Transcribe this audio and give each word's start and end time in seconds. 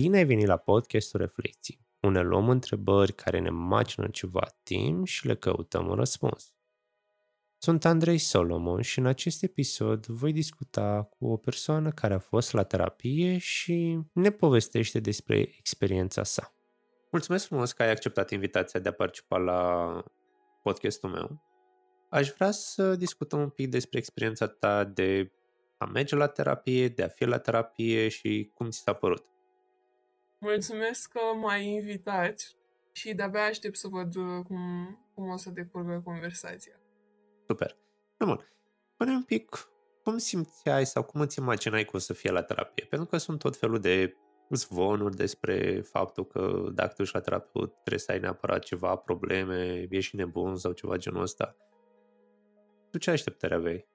Bine 0.00 0.16
ai 0.16 0.24
venit 0.24 0.46
la 0.46 0.56
podcastul 0.56 1.20
Reflecții, 1.20 1.80
unde 2.00 2.20
luăm 2.20 2.48
întrebări 2.48 3.12
care 3.12 3.38
ne 3.38 3.50
macină 3.50 4.08
ceva 4.08 4.46
timp 4.62 5.06
și 5.06 5.26
le 5.26 5.34
căutăm 5.34 5.88
un 5.88 5.94
răspuns. 5.94 6.54
Sunt 7.56 7.84
Andrei 7.84 8.18
Solomon 8.18 8.80
și 8.80 8.98
în 8.98 9.06
acest 9.06 9.42
episod 9.42 10.06
voi 10.06 10.32
discuta 10.32 11.02
cu 11.02 11.26
o 11.26 11.36
persoană 11.36 11.90
care 11.90 12.14
a 12.14 12.18
fost 12.18 12.52
la 12.52 12.62
terapie 12.62 13.38
și 13.38 13.98
ne 14.12 14.30
povestește 14.30 15.00
despre 15.00 15.36
experiența 15.58 16.22
sa. 16.22 16.54
Mulțumesc 17.10 17.46
frumos 17.46 17.72
că 17.72 17.82
ai 17.82 17.90
acceptat 17.90 18.30
invitația 18.30 18.80
de 18.80 18.88
a 18.88 18.92
participa 18.92 19.38
la 19.38 20.04
podcastul 20.62 21.10
meu. 21.10 21.42
Aș 22.10 22.30
vrea 22.30 22.50
să 22.50 22.96
discutăm 22.96 23.40
un 23.40 23.48
pic 23.48 23.70
despre 23.70 23.98
experiența 23.98 24.46
ta 24.46 24.84
de 24.84 25.32
a 25.78 25.84
merge 25.84 26.16
la 26.16 26.26
terapie, 26.26 26.88
de 26.88 27.02
a 27.02 27.08
fi 27.08 27.24
la 27.24 27.38
terapie 27.38 28.08
și 28.08 28.50
cum 28.54 28.70
ți 28.70 28.78
s-a 28.78 28.92
părut. 28.92 29.24
Mulțumesc 30.38 31.10
că 31.12 31.20
m-ai 31.40 31.66
invitat 31.66 32.52
și 32.92 33.14
de-abia 33.14 33.44
aștept 33.44 33.76
să 33.76 33.88
văd 33.88 34.14
uh, 34.14 34.44
cum, 34.46 34.60
cum 35.14 35.28
o 35.28 35.36
să 35.36 35.50
decurgă 35.50 36.00
conversația. 36.04 36.80
Super. 37.46 37.76
Bun. 38.18 38.48
Pune 38.96 39.10
un 39.10 39.22
pic 39.22 39.68
cum 40.02 40.18
simțeai 40.18 40.86
sau 40.86 41.02
cum 41.02 41.20
îți 41.20 41.38
imaginai 41.38 41.84
că 41.84 41.90
o 41.92 41.98
să 41.98 42.12
fie 42.12 42.30
la 42.30 42.42
terapie? 42.42 42.86
Pentru 42.90 43.08
că 43.08 43.16
sunt 43.16 43.38
tot 43.38 43.56
felul 43.56 43.80
de 43.80 44.16
zvonuri 44.50 45.16
despre 45.16 45.80
faptul 45.80 46.26
că 46.26 46.68
dacă 46.72 46.92
tu 46.92 47.02
ești 47.02 47.14
la 47.14 47.20
terapeut 47.20 47.72
trebuie 47.72 47.98
să 47.98 48.12
ai 48.12 48.18
neapărat 48.18 48.62
ceva 48.62 48.96
probleme, 48.96 49.86
ești 49.90 50.16
nebun 50.16 50.56
sau 50.56 50.72
ceva 50.72 50.96
genul 50.96 51.22
ăsta. 51.22 51.56
Tu 52.90 52.98
ce 52.98 53.10
așteptări 53.10 53.54
aveai? 53.54 53.88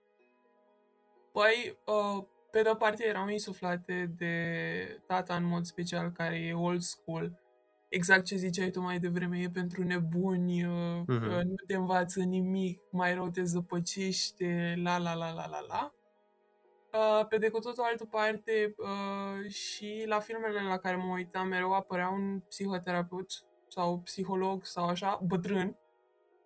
Păi, 1.31 1.77
uh, 1.85 2.23
pe 2.53 2.61
de-o 2.61 2.75
parte 2.75 3.07
eram 3.07 3.29
insuflate 3.29 4.13
de 4.17 4.35
tata 5.07 5.35
în 5.35 5.43
mod 5.43 5.65
special, 5.65 6.11
care 6.11 6.35
e 6.35 6.53
old 6.53 6.81
school. 6.81 7.39
Exact 7.89 8.25
ce 8.25 8.35
ziceai 8.35 8.69
tu 8.69 8.81
mai 8.81 8.99
devreme, 8.99 9.37
e 9.39 9.49
pentru 9.49 9.83
nebuni, 9.83 10.63
uh-huh. 10.63 11.41
nu 11.43 11.55
te 11.67 11.75
învață 11.75 12.19
nimic, 12.19 12.81
mai 12.91 13.13
rău 13.13 13.29
te 13.29 13.43
zăpăcește, 13.43 14.73
la 14.83 14.97
la 14.97 15.13
la 15.13 15.31
la 15.31 15.47
la 15.47 15.59
la. 15.67 15.93
Uh, 16.93 17.27
pe 17.27 17.37
de 17.37 17.49
cu 17.49 17.59
totul 17.59 17.83
altă 17.83 18.05
parte, 18.05 18.75
uh, 18.77 19.51
și 19.51 20.03
la 20.05 20.19
filmele 20.19 20.61
la 20.61 20.77
care 20.77 20.95
mă 20.95 21.13
uitam 21.13 21.47
mereu 21.47 21.73
apărea 21.73 22.09
un 22.09 22.39
psihoterapeut 22.39 23.31
sau 23.67 23.99
psiholog 23.99 24.65
sau 24.65 24.85
așa, 24.85 25.19
bătrân. 25.23 25.77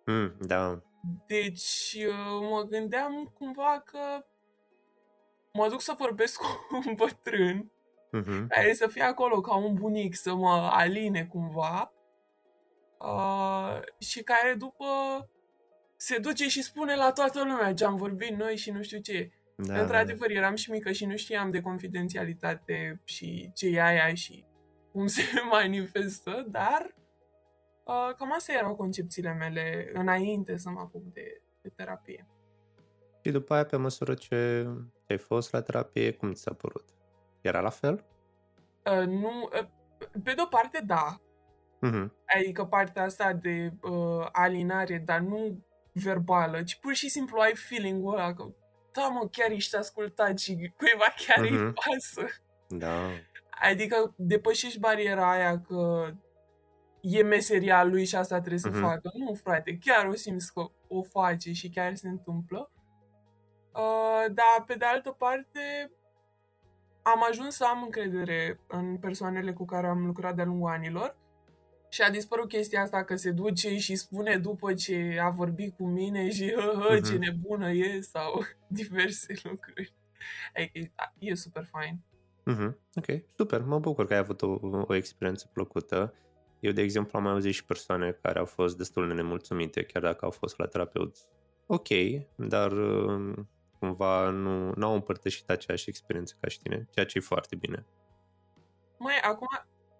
Mm, 0.06 0.34
da. 0.40 0.82
Deci 1.26 1.96
uh, 2.08 2.48
mă 2.50 2.66
gândeam 2.70 3.32
cumva 3.34 3.82
că 3.84 4.24
mă 5.52 5.68
duc 5.68 5.80
să 5.80 5.94
vorbesc 5.98 6.40
cu 6.40 6.46
un 6.86 6.94
bătrân 6.94 7.72
uh-huh. 8.16 8.46
care 8.48 8.72
să 8.72 8.86
fie 8.86 9.02
acolo 9.02 9.40
ca 9.40 9.56
un 9.56 9.74
bunic, 9.74 10.16
să 10.16 10.34
mă 10.34 10.68
aline 10.72 11.24
cumva 11.24 11.92
uh, 12.98 13.80
și 13.98 14.22
care 14.22 14.54
după 14.54 14.84
se 15.96 16.18
duce 16.18 16.48
și 16.48 16.62
spune 16.62 16.96
la 16.96 17.12
toată 17.12 17.38
lumea 17.44 17.74
ce 17.74 17.84
am 17.84 17.96
vorbit 17.96 18.36
noi 18.36 18.56
și 18.56 18.70
nu 18.70 18.82
știu 18.82 18.98
ce. 18.98 19.30
Da, 19.56 19.80
Într-adevăr, 19.80 20.30
eram 20.30 20.54
și 20.54 20.70
mică 20.70 20.92
și 20.92 21.06
nu 21.06 21.16
știam 21.16 21.50
de 21.50 21.60
confidențialitate 21.60 23.00
și 23.04 23.50
ce 23.54 23.66
e 23.66 23.82
aia 23.82 24.14
și 24.14 24.44
cum 24.92 25.06
se 25.16 25.22
manifestă, 25.50 26.46
dar 26.48 26.94
uh, 27.84 28.14
cam 28.16 28.32
astea 28.32 28.54
erau 28.54 28.74
concepțiile 28.76 29.32
mele 29.32 29.90
înainte 29.92 30.56
să 30.56 30.70
mă 30.70 30.80
apuc 30.80 31.02
de, 31.12 31.42
de 31.62 31.68
terapie. 31.76 32.26
Și 33.24 33.30
după 33.30 33.54
aia, 33.54 33.64
pe 33.64 33.76
măsură 33.76 34.14
ce 34.14 34.66
ai 35.08 35.18
fost 35.18 35.52
la 35.52 35.62
terapie, 35.62 36.12
cum 36.12 36.32
ți 36.32 36.42
s-a 36.42 36.52
părut? 36.52 36.84
Era 37.40 37.60
la 37.60 37.70
fel? 37.70 38.04
Uh, 38.84 39.06
nu, 39.06 39.48
uh, 39.52 39.66
pe 40.24 40.32
de-o 40.32 40.46
parte, 40.46 40.82
da. 40.86 41.20
Uh-huh. 41.86 42.08
Adică 42.36 42.64
partea 42.64 43.02
asta 43.02 43.32
de 43.32 43.72
uh, 43.82 44.26
alinare, 44.32 45.02
dar 45.04 45.20
nu 45.20 45.64
verbală, 45.92 46.62
ci 46.62 46.78
pur 46.78 46.92
și 46.94 47.08
simplu 47.08 47.40
ai 47.40 47.54
feeling-ul 47.54 48.12
ăla 48.12 48.34
că 48.34 48.44
da, 48.92 49.08
mă, 49.08 49.28
chiar 49.32 49.50
ești 49.50 49.76
ascultat 49.76 50.38
și 50.38 50.72
cuiva 50.76 51.14
chiar 51.26 51.46
uh-huh. 51.46 51.50
îi 51.50 51.72
pasă. 51.72 52.26
Da. 52.68 53.10
Adică 53.70 54.14
depășești 54.16 54.78
bariera 54.78 55.30
aia 55.30 55.60
că 55.60 56.10
e 57.00 57.22
meseria 57.22 57.84
lui 57.84 58.04
și 58.04 58.16
asta 58.16 58.38
trebuie 58.38 58.58
să 58.58 58.70
uh-huh. 58.70 58.80
facă. 58.80 59.10
Nu, 59.14 59.34
frate, 59.34 59.78
chiar 59.80 60.06
o 60.06 60.14
simți 60.14 60.52
că 60.52 60.66
o 60.88 61.02
face 61.02 61.52
și 61.52 61.68
chiar 61.68 61.94
se 61.94 62.08
întâmplă. 62.08 62.70
Uh, 63.78 64.24
dar, 64.32 64.64
pe 64.66 64.74
de 64.74 64.84
altă 64.84 65.10
parte, 65.10 65.92
am 67.02 67.24
ajuns 67.28 67.54
să 67.54 67.64
am 67.64 67.82
încredere 67.82 68.60
în 68.66 68.96
persoanele 68.96 69.52
cu 69.52 69.64
care 69.64 69.86
am 69.86 70.06
lucrat 70.06 70.34
de-a 70.34 70.44
lungul 70.44 70.70
anilor 70.70 71.16
și 71.88 72.02
a 72.02 72.10
dispărut 72.10 72.48
chestia 72.48 72.82
asta 72.82 73.04
că 73.04 73.16
se 73.16 73.30
duce 73.30 73.76
și 73.76 73.96
spune 73.96 74.36
după 74.36 74.74
ce 74.74 75.18
a 75.22 75.28
vorbit 75.28 75.76
cu 75.76 75.86
mine 75.86 76.30
și 76.30 76.52
hă, 76.52 76.72
hă, 76.74 76.96
uh-huh. 76.96 77.10
ce 77.10 77.16
nebună 77.16 77.70
e 77.70 78.00
sau 78.00 78.44
diverse 78.80 79.34
lucruri. 79.42 79.94
E, 80.54 80.92
e 81.18 81.34
super 81.34 81.64
fain. 81.64 82.00
Uh-huh. 82.50 82.74
Ok, 82.94 83.20
super. 83.36 83.62
Mă 83.62 83.78
bucur 83.78 84.06
că 84.06 84.12
ai 84.12 84.18
avut 84.18 84.42
o, 84.42 84.58
o 84.86 84.94
experiență 84.94 85.50
plăcută. 85.52 86.14
Eu, 86.60 86.72
de 86.72 86.82
exemplu, 86.82 87.18
am 87.18 87.24
mai 87.24 87.32
auzit 87.32 87.54
și 87.54 87.64
persoane 87.64 88.18
care 88.22 88.38
au 88.38 88.44
fost 88.44 88.76
destul 88.76 89.08
de 89.08 89.14
nemulțumite, 89.14 89.82
chiar 89.82 90.02
dacă 90.02 90.24
au 90.24 90.30
fost 90.30 90.58
la 90.58 90.66
terapeut 90.66 91.16
ok, 91.66 91.88
dar 92.36 92.72
um, 92.72 93.48
cumva 93.78 94.28
nu, 94.28 94.72
nu 94.74 94.86
au 94.86 94.94
împărtășit 94.94 95.50
aceeași 95.50 95.88
experiență 95.88 96.36
ca 96.40 96.48
și 96.48 96.60
tine, 96.60 96.88
ceea 96.90 97.06
ce 97.06 97.18
e 97.18 97.20
foarte 97.20 97.56
bine. 97.56 97.86
Mai, 98.98 99.18
acum, 99.22 99.48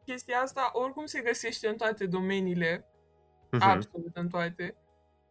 chestia 0.04 0.38
asta 0.38 0.70
oricum 0.72 1.06
se 1.06 1.20
găsește 1.20 1.68
în 1.68 1.76
toate 1.76 2.06
domeniile, 2.06 2.86
uh-huh. 3.46 3.60
absolut 3.60 4.16
în 4.16 4.28
toate. 4.28 4.76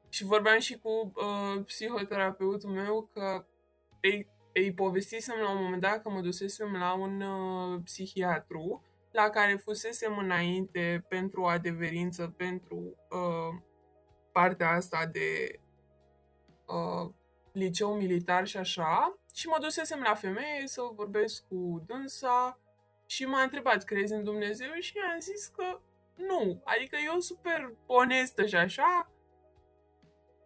Și 0.10 0.24
vorbeam 0.24 0.60
și 0.60 0.78
cu 0.80 0.90
uh, 1.16 1.64
psihoterapeutul 1.66 2.70
meu 2.70 3.10
că 3.14 3.46
ei, 4.00 4.28
ei 4.52 4.74
povestisem 4.74 5.36
la 5.44 5.52
un 5.52 5.64
moment 5.64 5.82
dat 5.82 6.02
că 6.02 6.10
mă 6.10 6.22
dusesem 6.22 6.72
la 6.72 6.94
un 6.94 7.22
uh, 7.22 7.82
psihiatru 7.84 8.84
la 9.12 9.30
care 9.30 9.56
fusesem 9.56 10.18
înainte 10.18 11.06
pentru 11.08 11.46
adeverință, 11.46 12.34
pentru 12.38 12.78
uh, 13.10 13.62
partea 14.32 14.70
asta 14.70 15.06
de 15.06 15.60
uh, 16.66 17.14
liceu 17.58 17.96
militar 17.96 18.48
și 18.48 18.58
așa, 18.58 19.20
și 19.34 19.48
mă 19.48 19.58
dusesem 19.62 20.00
la 20.00 20.14
femeie 20.14 20.68
să 20.68 20.82
vorbesc 20.96 21.44
cu 21.48 21.84
dânsa 21.88 22.60
și 23.06 23.26
m-a 23.26 23.42
întrebat, 23.42 23.84
crezi 23.84 24.14
în 24.14 24.24
Dumnezeu? 24.24 24.72
Și 24.80 24.98
i-am 24.98 25.20
zis 25.20 25.48
că 25.48 25.80
nu, 26.16 26.62
adică 26.64 26.98
eu 27.06 27.20
super 27.20 27.74
onestă 27.86 28.46
și 28.46 28.56
așa. 28.56 29.12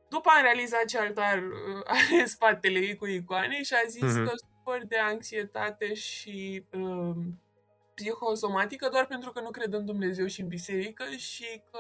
După 0.10 0.30
am 0.30 0.42
realizat 0.42 0.86
ce 0.86 0.98
altar 0.98 1.38
uh, 1.38 1.84
are 1.96 2.26
spatele 2.26 2.80
ei 2.80 2.96
cu 2.96 3.06
icoane 3.06 3.64
și 3.64 3.74
a 3.74 3.88
zis 3.88 4.12
mm-hmm. 4.12 4.26
că 4.26 4.32
super 4.36 4.86
de 4.86 4.98
anxietate 4.98 5.94
și 5.94 6.66
uh, 6.74 7.16
psihosomatică 7.94 8.90
doar 8.90 9.06
pentru 9.06 9.32
că 9.32 9.42
nu 9.42 9.50
cred 9.50 9.74
în 9.74 9.86
Dumnezeu 9.86 10.26
și 10.26 10.42
în 10.42 10.48
biserică 10.48 11.04
și 11.18 11.64
că 11.72 11.80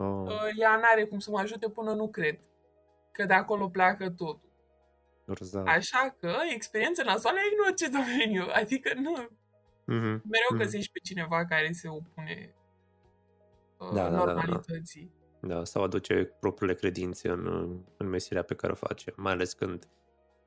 oh. 0.00 0.24
uh, 0.26 0.48
ea 0.58 0.76
n-are 0.76 1.04
cum 1.04 1.18
să 1.18 1.30
mă 1.30 1.38
ajute 1.38 1.68
până 1.68 1.94
nu 1.94 2.08
cred 2.08 2.38
că 3.14 3.24
de 3.24 3.32
acolo 3.32 3.68
pleacă 3.68 4.10
totul. 4.10 4.52
Urzav. 5.26 5.66
Așa 5.66 6.16
că 6.20 6.32
experiența 6.54 7.02
nasoală 7.02 7.38
e 7.38 7.54
în 7.56 7.64
orice 7.66 7.88
domeniu, 7.88 8.46
adică 8.52 8.92
nu... 8.94 9.28
Mm-hmm. 9.82 10.20
Mereu 10.22 10.50
mm-hmm. 10.54 10.58
găsești 10.58 10.92
pe 10.92 10.98
cineva 11.02 11.44
care 11.44 11.72
se 11.72 11.88
opune 11.88 12.54
uh, 13.78 13.92
da, 13.94 14.08
normalității. 14.08 15.12
Da, 15.40 15.48
da, 15.48 15.54
da. 15.54 15.58
da, 15.58 15.64
sau 15.64 15.82
aduce 15.82 16.24
propriile 16.40 16.74
credințe 16.74 17.28
în, 17.28 17.46
în 17.96 18.08
meseria 18.08 18.42
pe 18.42 18.54
care 18.54 18.72
o 18.72 18.86
face, 18.86 19.12
mai 19.16 19.32
ales 19.32 19.52
când 19.52 19.88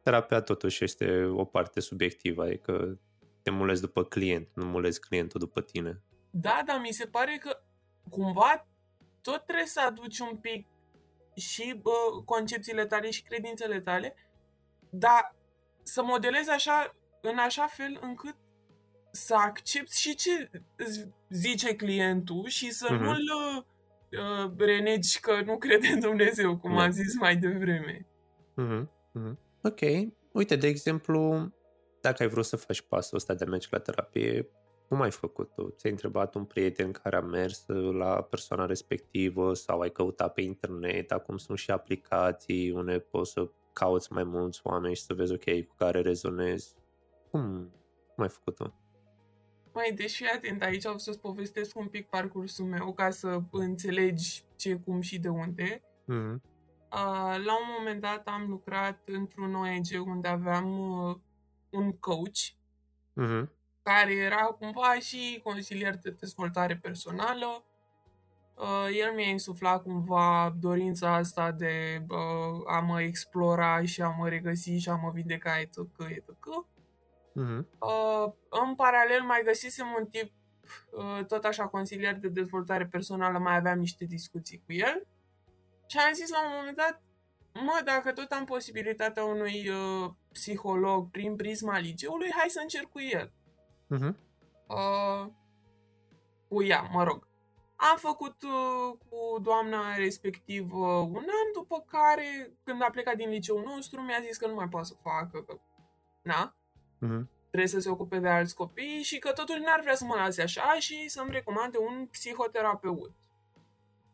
terapia 0.04 0.42
totuși 0.42 0.84
este 0.84 1.24
o 1.24 1.46
parte 1.46 1.80
subiectivă, 1.80 2.44
adică 2.44 3.00
te 3.42 3.50
mulezi 3.50 3.82
după 3.82 4.04
client, 4.04 4.50
nu 4.54 4.66
mulezi 4.66 5.00
clientul 5.00 5.40
după 5.40 5.62
tine. 5.62 6.02
Da, 6.30 6.62
dar 6.66 6.80
mi 6.80 6.92
se 6.92 7.06
pare 7.06 7.38
că 7.40 7.60
cumva 8.10 8.68
tot 9.22 9.44
trebuie 9.46 9.66
să 9.66 9.82
aduci 9.88 10.20
un 10.20 10.38
pic 10.38 10.68
și 11.38 11.80
bă, 11.82 12.22
concepțiile 12.26 12.86
tale 12.86 13.10
și 13.10 13.24
credințele 13.24 13.80
tale, 13.80 14.16
dar 14.90 15.36
să 15.84 16.04
modelezi 16.04 16.50
așa, 16.50 16.96
în 17.22 17.38
așa 17.38 17.68
fel 17.68 18.00
încât 18.02 18.36
să 19.12 19.36
accepti 19.36 20.00
și 20.00 20.16
ce 20.16 20.50
zice 21.30 21.76
clientul 21.76 22.48
și 22.48 22.72
să 22.72 22.88
uh-huh. 22.88 23.00
nu-l 23.00 23.30
uh, 24.12 24.52
renegi 24.58 25.20
că 25.20 25.42
nu 25.46 25.58
crede 25.58 25.88
în 25.88 26.00
Dumnezeu, 26.00 26.58
cum 26.58 26.72
yeah. 26.72 26.84
am 26.84 26.92
zis 26.92 27.16
mai 27.20 27.36
devreme. 27.36 28.06
Uh-huh. 28.58 28.84
Uh-huh. 29.20 29.36
Ok. 29.64 29.80
Uite, 30.32 30.56
de 30.56 30.68
exemplu, 30.68 31.52
dacă 32.02 32.24
ai 32.24 32.30
vrut 32.30 32.46
să 32.46 32.56
faci 32.56 32.82
pasul 32.82 33.18
ăsta 33.18 33.34
de 33.34 33.44
a 33.44 33.48
merge 33.48 33.68
la 33.72 33.80
terapie, 33.80 34.50
cum 34.88 35.02
ai 35.02 35.12
făcut-o? 35.12 35.70
Ți-ai 35.70 35.92
întrebat 35.92 36.36
un 36.36 36.46
prieten 36.46 36.92
care 36.92 37.16
a 37.16 37.22
mers 37.22 37.66
la 37.92 38.22
persoana 38.22 38.66
respectivă 38.66 39.54
sau 39.54 39.80
ai 39.80 39.90
căutat 39.90 40.34
pe 40.34 40.42
internet? 40.42 41.12
Acum 41.12 41.38
sunt 41.38 41.58
și 41.58 41.72
aplicații 41.72 42.72
unde 42.72 43.00
poți 43.00 43.32
să 43.32 43.50
cauți 43.74 44.14
mai 44.14 44.24
mulți 44.24 44.60
oameni 44.64 44.96
și 44.96 45.02
să 45.02 45.14
vezi, 45.14 45.34
ok, 45.34 45.68
cu 45.68 45.76
care 45.78 46.02
rezonezi. 46.02 46.76
Cum, 47.32 47.72
cum 48.16 48.24
ai 48.24 48.30
făcut-o? 48.30 48.74
Mai, 49.74 49.92
deși 49.96 50.26
atent, 50.26 50.62
aici 50.62 50.86
o 50.86 50.98
să-ți 50.98 51.20
povestesc 51.20 51.78
un 51.78 51.88
pic 51.88 52.08
parcursul 52.08 52.66
meu 52.66 52.94
ca 52.94 53.10
să 53.10 53.42
înțelegi 53.52 54.44
ce, 54.56 54.76
cum 54.76 55.02
și 55.02 55.20
de 55.20 55.30
unde. 55.30 55.82
Mm-hmm. 55.82 56.36
Uh, 56.92 57.36
la 57.46 57.58
un 57.60 57.68
moment 57.78 58.02
dat 58.02 58.28
am 58.28 58.50
lucrat 58.50 59.02
într-un 59.06 59.56
ONG 59.56 60.08
unde 60.08 60.28
aveam 60.28 60.80
uh, 60.80 61.16
un 61.70 61.92
coach 61.92 62.56
Mm-hmm. 63.18 63.48
Care 63.88 64.14
era 64.14 64.44
cumva 64.46 65.00
și 65.00 65.40
consilier 65.44 65.98
de 65.98 66.10
dezvoltare 66.10 66.76
personală. 66.76 67.66
Uh, 68.56 68.88
el 69.00 69.14
mi-a 69.16 69.30
insuflat 69.30 69.84
cumva 69.84 70.56
dorința 70.60 71.16
asta 71.16 71.52
de 71.52 72.04
uh, 72.10 72.76
a 72.76 72.80
mă 72.80 73.02
explora 73.02 73.86
și 73.86 74.02
a 74.02 74.10
mă 74.10 74.30
regăsi 74.30 74.72
și 74.72 74.90
a 74.90 74.96
mă 74.96 75.12
vindeca, 75.14 75.60
etc., 75.60 75.78
etc. 76.10 76.30
Mm-hmm. 77.40 77.66
Uh, 77.80 78.32
în 78.50 78.76
paralel 78.76 79.22
mai 79.22 79.42
găsisem 79.46 79.88
un 80.00 80.06
tip 80.06 80.32
uh, 80.92 81.26
tot 81.26 81.44
așa 81.44 81.68
consilier 81.68 82.16
de 82.16 82.28
dezvoltare 82.28 82.86
personală, 82.86 83.38
mai 83.38 83.56
aveam 83.56 83.80
niște 83.80 84.06
discuții 84.06 84.64
cu 84.66 84.74
el 84.74 85.08
și 85.88 85.98
am 85.98 86.14
zis 86.14 86.30
la 86.30 86.46
un 86.46 86.52
moment 86.58 86.78
dat, 86.78 87.02
mă, 87.54 87.82
dacă 87.86 88.12
tot 88.12 88.32
am 88.32 88.46
posibilitatea 88.46 89.24
unui 89.24 89.70
uh, 89.70 90.10
psiholog 90.32 91.12
prin 91.12 91.36
prisma 91.36 91.80
liceului, 91.80 92.32
hai 92.32 92.50
să 92.50 92.60
încerc 92.62 92.90
cu 92.90 93.02
el. 93.02 93.32
Mm-hmm. 93.96 94.16
Uh, 94.68 95.28
cu 96.48 96.64
ea, 96.64 96.90
mă 96.92 97.04
rog. 97.04 97.28
Am 97.76 97.98
făcut 97.98 98.42
uh, 98.44 98.98
cu 99.10 99.40
doamna 99.42 99.96
respectivă 99.96 100.88
un 100.88 101.16
an, 101.16 101.52
după 101.54 101.86
care, 101.88 102.52
când 102.64 102.82
a 102.82 102.90
plecat 102.92 103.16
din 103.16 103.30
liceul 103.30 103.64
nostru, 103.66 104.02
mi-a 104.02 104.20
zis 104.26 104.38
că 104.38 104.48
nu 104.48 104.54
mai 104.54 104.68
poate 104.68 104.88
să 104.88 104.94
facă, 105.02 105.42
că, 105.42 105.60
na, 106.22 106.56
Mm-hmm. 107.06 107.28
trebuie 107.48 107.70
să 107.70 107.80
se 107.80 107.90
ocupe 107.90 108.20
de 108.20 108.28
alți 108.28 108.56
copii 108.56 109.02
și 109.04 109.20
că 109.20 109.32
totuși 109.32 109.60
n-ar 109.60 109.80
vrea 109.82 109.96
să 109.96 110.06
mă 110.06 110.16
lase 110.16 110.42
așa 110.42 110.76
și 110.80 111.10
să-mi 111.10 111.32
recomande 111.32 111.78
un 111.78 112.06
psihoterapeut. 112.12 113.12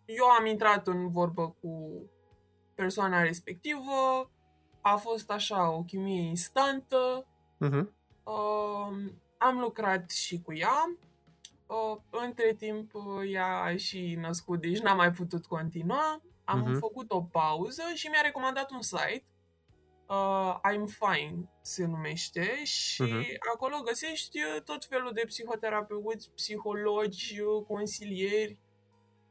Eu 0.06 0.26
am 0.26 0.46
intrat 0.46 0.88
în 0.88 1.10
vorbă 1.10 1.56
cu 1.62 2.02
persoana 2.76 3.22
respectivă, 3.22 4.32
a 4.82 4.96
fost 4.96 5.32
așa 5.32 5.70
o 5.72 5.84
chimie 5.84 6.22
instantă, 6.22 7.28
Mm-hmm. 7.66 7.88
uh, 8.24 9.12
am 9.44 9.60
lucrat 9.60 10.10
și 10.12 10.42
cu 10.42 10.54
ea, 10.54 10.98
uh, 11.68 11.98
între 12.10 12.54
timp 12.54 12.94
uh, 12.94 13.32
ea 13.32 13.62
a 13.62 13.76
și 13.78 14.16
născut, 14.22 14.62
deci 14.62 14.80
n-am 14.80 14.98
mai 14.98 15.12
putut 15.12 15.46
continua, 15.46 16.22
am 16.44 16.60
Mhm. 16.60 16.80
făcut 16.80 17.12
o 17.12 17.22
pauză 17.22 17.82
și 17.94 18.08
mi-a 18.08 18.22
recomandat 18.22 18.72
un 18.72 18.82
site 18.82 19.26
uh, 20.10 20.60
I'm 20.72 20.86
Fine 20.88 21.50
se 21.62 21.86
numește 21.86 22.64
și 22.64 23.02
Mhm. 23.04 23.24
acolo 23.54 23.82
găsești 23.82 24.38
uh, 24.40 24.62
tot 24.62 24.86
felul 24.86 25.12
de 25.14 25.24
psihoterapeuți, 25.28 26.32
psihologi, 26.36 27.40
uh, 27.42 27.64
consilieri, 27.68 28.58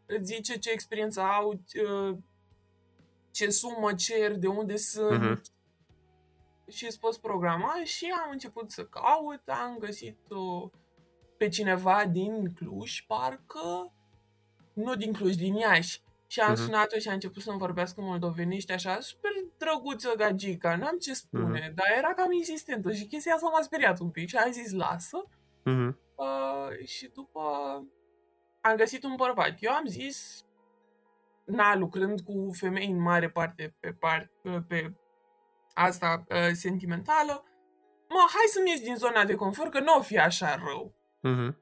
îți 0.07 0.25
zice 0.35 0.59
ce 0.59 0.71
experiență 0.71 1.21
au, 1.21 1.49
uh, 1.51 2.17
ce 3.31 3.51
sumă 3.51 3.95
cer, 3.95 4.37
de 4.37 4.47
unde 4.47 4.77
sunt 4.77 5.21
Mhm. 5.21 5.43
Și 6.71 6.85
îți 6.85 7.01
poți 7.01 7.21
programa 7.21 7.73
și 7.85 8.13
am 8.25 8.31
început 8.31 8.71
să 8.71 8.85
caut, 8.85 9.49
am 9.49 9.77
găsit 9.79 10.19
uh, 10.29 10.71
pe 11.37 11.49
cineva 11.49 12.05
din 12.07 12.53
Cluj, 12.55 13.01
parcă, 13.07 13.93
nu 14.73 14.95
din 14.95 15.13
Cluj, 15.13 15.35
din 15.35 15.55
Iași. 15.55 16.03
Și 16.27 16.41
am 16.41 16.51
Mhm. 16.53 16.61
sunat-o 16.63 16.99
și 16.99 17.09
a 17.09 17.13
început 17.13 17.43
să-mi 17.43 17.59
vorbească 17.59 18.01
moldovenești 18.01 18.73
așa, 18.73 19.01
super 19.01 19.31
drăguță 19.59 20.15
gagica, 20.17 20.77
n-am 20.77 20.99
ce 20.99 21.15
spune, 21.15 21.73
dar 21.75 21.87
era 21.97 22.15
cam 22.15 22.33
insistentă 22.33 22.93
și 22.93 23.07
chestia 23.07 23.35
asta 23.35 23.49
m-a 23.49 23.63
speriat 23.63 23.99
un 24.01 24.11
pic 24.11 24.29
și 24.29 24.37
am 24.37 24.53
zis 24.53 24.73
lasă. 24.73 25.25
Mm-hmm. 25.61 25.95
Uh, 26.17 26.87
și 26.87 27.11
după 27.15 27.41
am 28.61 28.77
găsit 28.77 29.05
un 29.05 29.15
bărbat. 29.17 29.57
Eu 29.61 29.73
am 29.73 29.85
zis, 29.87 30.45
na, 31.45 31.77
lucrând 31.77 32.21
cu 32.21 32.51
femei 32.53 32.87
în 32.91 33.01
mare 33.01 33.31
parte 33.31 33.75
pe, 33.81 33.93
par, 33.93 34.31
pe, 34.43 34.63
pe 34.69 34.93
asta 35.75 36.25
uh, 36.29 36.51
sentimentală, 36.53 37.45
mă, 38.09 38.25
hai 38.29 38.47
să-mi 38.47 38.71
ies 38.71 38.81
din 38.81 38.97
zona 38.97 39.25
de 39.25 39.35
confort, 39.35 39.71
că 39.71 39.81
nu 39.81 39.97
o 39.97 40.03
fi 40.03 40.19
așa 40.19 40.55
rău. 40.55 40.95
Mm-hmm. 41.19 41.57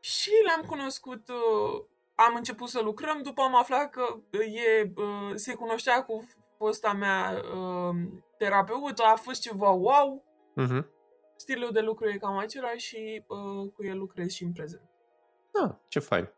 Și 0.00 0.30
l-am 0.46 0.66
cunoscut, 0.66 1.28
uh, 1.28 1.84
am 2.14 2.34
început 2.34 2.68
să 2.68 2.80
lucrăm, 2.80 3.22
după 3.22 3.42
am 3.42 3.56
aflat 3.56 3.90
că 3.90 4.02
uh, 4.32 4.40
e, 4.40 4.92
uh, 4.96 5.32
se 5.34 5.54
cunoștea 5.54 6.04
cu 6.04 6.28
fosta 6.58 6.92
mea 6.92 7.42
uh, 7.54 7.96
terapeută, 8.38 9.02
a 9.02 9.16
fost 9.16 9.40
ceva 9.40 9.70
wow, 9.70 10.24
Mm-hmm. 10.56 10.84
stilul 11.36 11.72
de 11.72 11.80
lucru 11.80 12.08
e 12.08 12.16
cam 12.16 12.36
același 12.36 12.86
și 12.86 13.24
uh, 13.26 13.72
cu 13.74 13.84
el 13.84 13.98
lucrez 13.98 14.30
și 14.30 14.44
în 14.44 14.52
prezent. 14.52 14.90
Ah, 15.62 15.70
ce 15.88 15.98
fain. 15.98 16.32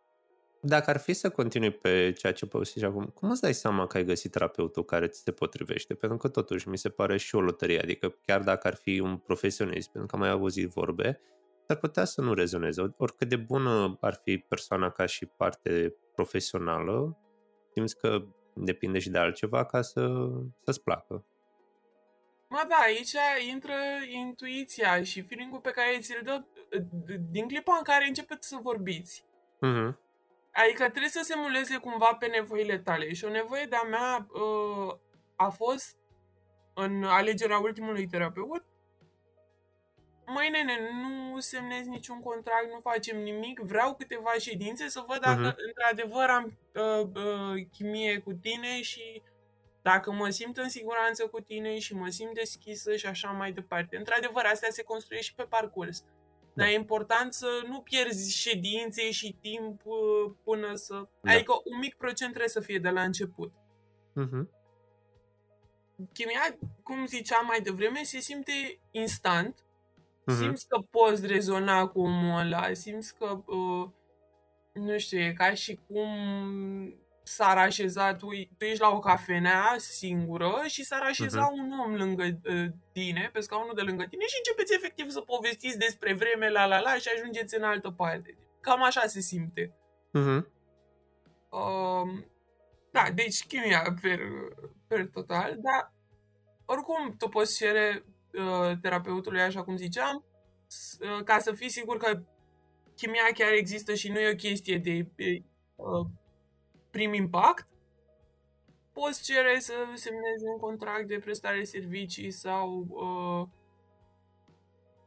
Dacă 0.64 0.90
ar 0.90 0.98
fi 0.98 1.12
să 1.12 1.30
continui 1.30 1.70
pe 1.70 2.12
ceea 2.12 2.32
ce 2.32 2.46
povestești 2.46 2.88
acum, 2.88 3.04
cum 3.04 3.30
îți 3.30 3.40
dai 3.40 3.54
seama 3.54 3.86
că 3.86 3.96
ai 3.96 4.04
găsit 4.04 4.30
terapeutul 4.30 4.84
care 4.84 5.06
ți 5.06 5.22
se 5.22 5.32
potrivește? 5.32 5.94
Pentru 5.94 6.18
că 6.18 6.28
totuși 6.28 6.68
mi 6.68 6.78
se 6.78 6.88
pare 6.88 7.16
și 7.16 7.34
o 7.34 7.40
loterie, 7.40 7.80
adică 7.80 8.14
chiar 8.26 8.42
dacă 8.42 8.66
ar 8.66 8.74
fi 8.74 9.00
un 9.00 9.16
profesionist, 9.16 9.90
pentru 9.90 10.06
că 10.06 10.14
am 10.14 10.20
mai 10.20 10.30
auzit 10.30 10.68
vorbe, 10.68 11.20
ar 11.66 11.76
putea 11.76 12.04
să 12.04 12.20
nu 12.20 12.34
rezoneze. 12.34 12.94
Oricât 12.96 13.28
de 13.28 13.36
bună 13.36 13.98
ar 14.00 14.20
fi 14.24 14.38
persoana 14.38 14.90
ca 14.90 15.06
și 15.06 15.26
parte 15.26 15.94
profesională, 16.14 17.18
simți 17.74 17.98
că 17.98 18.24
depinde 18.54 18.98
și 18.98 19.10
de 19.10 19.18
altceva 19.18 19.64
ca 19.64 19.82
să, 19.82 20.30
să-ți 20.64 20.82
placă. 20.82 21.24
Mă, 22.48 22.64
da, 22.68 22.76
aici 22.76 23.14
intră 23.50 23.72
intuiția 24.08 25.02
și 25.02 25.22
feeling-ul 25.22 25.60
pe 25.60 25.70
care 25.70 25.98
ți-l 26.00 26.20
dă 26.24 26.44
d- 26.78 27.30
din 27.30 27.46
clipa 27.46 27.74
în 27.76 27.82
care 27.82 28.06
începeți 28.06 28.48
să 28.48 28.58
vorbiți. 28.62 29.24
Mm-hmm. 29.66 30.10
Adică 30.52 30.82
trebuie 30.88 31.08
să 31.10 31.20
se 31.22 31.34
muleze 31.36 31.76
cumva 31.76 32.16
pe 32.18 32.26
nevoile 32.26 32.78
tale. 32.78 33.12
Și 33.12 33.24
o 33.24 33.28
nevoie 33.30 33.64
de-a 33.64 33.82
mea 33.82 34.26
uh, 34.32 34.94
a 35.36 35.48
fost 35.48 35.96
în 36.74 37.04
alegerea 37.04 37.58
ultimului 37.58 38.06
terapeut. 38.06 38.64
Măi, 40.26 40.48
nene, 40.50 40.78
nu 41.02 41.40
semnezi 41.40 41.88
niciun 41.88 42.20
contract, 42.20 42.70
nu 42.72 42.80
facem 42.82 43.18
nimic, 43.22 43.58
vreau 43.60 43.94
câteva 43.94 44.32
ședințe 44.38 44.88
să 44.88 45.04
văd 45.06 45.18
dacă 45.20 45.40
Mhm. 45.40 45.56
într-adevăr 45.66 46.28
am 46.28 46.58
uh, 46.74 47.06
uh, 47.14 47.66
chimie 47.72 48.18
cu 48.18 48.32
tine 48.32 48.82
și 48.82 49.22
dacă 49.82 50.12
mă 50.12 50.28
simt 50.28 50.56
în 50.56 50.68
siguranță 50.68 51.26
cu 51.26 51.40
tine 51.40 51.78
și 51.78 51.94
mă 51.94 52.08
simt 52.08 52.34
deschisă 52.34 52.96
și 52.96 53.06
așa 53.06 53.30
mai 53.30 53.52
departe. 53.52 53.96
Într-adevăr, 53.96 54.44
astea 54.44 54.68
se 54.70 54.82
construiește 54.82 55.26
și 55.26 55.34
pe 55.34 55.42
parcurs. 55.42 56.00
Dar 56.00 56.10
Da. 56.54 56.70
e 56.70 56.74
important 56.74 57.32
să 57.32 57.46
nu 57.68 57.80
pierzi 57.80 58.38
ședințe 58.38 59.10
și 59.10 59.36
timp 59.40 59.82
uh, 59.84 60.32
până 60.44 60.74
să... 60.74 61.08
Da. 61.20 61.32
Adică 61.32 61.52
un 61.64 61.78
mic 61.78 61.94
procent 61.94 62.28
trebuie 62.28 62.48
să 62.48 62.60
fie 62.60 62.78
de 62.78 62.88
la 62.88 63.02
început. 63.02 63.52
Mm-hmm. 64.10 64.60
Chimia, 66.12 66.58
cum 66.82 67.06
ziceam 67.06 67.46
mai 67.46 67.60
devreme, 67.60 68.02
se 68.02 68.18
simte 68.18 68.78
instant. 68.90 69.64
Mhm. 70.24 70.36
Simți 70.36 70.68
că 70.68 70.78
poți 70.90 71.26
rezona 71.26 71.86
cu 71.86 72.00
omul 72.00 72.38
ăla, 72.38 72.72
simți 72.72 73.16
că, 73.18 73.42
uh, 73.46 73.88
nu 74.72 74.98
știu, 74.98 75.18
e 75.18 75.32
ca 75.32 75.54
și 75.54 75.80
cum 75.86 76.08
s-ar 77.22 77.58
așeza, 77.58 78.14
tu, 78.14 78.26
tu 78.58 78.64
ești 78.64 78.80
la 78.80 78.88
o 78.88 78.98
cafenea 78.98 79.74
singură 79.78 80.62
și 80.66 80.84
s-ar 80.84 81.02
așeza 81.02 81.40
Mhm. 81.52 81.60
un 81.62 81.78
om 81.78 81.94
lângă 81.94 82.22
uh, 82.44 82.64
tine, 82.92 83.30
pe 83.32 83.40
scaunul 83.40 83.74
de 83.74 83.80
lângă 83.82 84.04
tine 84.04 84.24
și 84.26 84.34
începeți 84.36 84.74
efectiv 84.74 85.10
să 85.10 85.20
povestiți 85.20 85.78
despre 85.78 86.14
vreme, 86.14 86.50
la 86.50 86.66
la 86.66 86.80
la 86.80 86.94
și 86.94 87.08
ajungeți 87.16 87.56
în 87.56 87.62
altă 87.62 87.90
parte. 87.90 88.36
Cam 88.60 88.82
așa 88.82 89.06
se 89.06 89.20
simte. 89.20 89.74
Mm-hmm. 90.18 90.44
Um, 91.50 92.26
da, 92.90 93.04
deci 93.14 93.46
chimia 93.46 93.94
per, 94.00 94.18
per 94.86 95.06
total, 95.06 95.56
dar 95.58 95.92
oricum 96.64 97.14
tu 97.18 97.28
poți 97.28 97.56
cere 97.56 98.04
uh, 98.32 98.72
terapeutului, 98.82 99.40
așa 99.40 99.64
cum 99.64 99.76
ziceam, 99.76 100.24
s- 100.66 100.98
uh, 101.00 101.24
ca 101.24 101.38
să 101.38 101.52
fii 101.52 101.68
sigur 101.70 101.96
că 101.96 102.22
chimia 102.96 103.28
chiar 103.34 103.52
există 103.52 103.94
și 103.94 104.08
nu 104.10 104.18
e 104.18 104.30
o 104.32 104.34
chestie 104.34 104.78
de, 104.78 105.06
de 105.16 105.42
uh, 105.76 106.06
prim 106.92 107.12
impact, 107.12 107.66
poți 108.92 109.22
cere 109.22 109.58
să 109.58 109.72
semnezi 109.94 110.44
un 110.52 110.58
contract 110.60 111.08
de 111.08 111.18
prestare 111.24 111.58
de 111.58 111.64
servicii 111.64 112.30
sau 112.30 112.86
uh, 112.88 113.48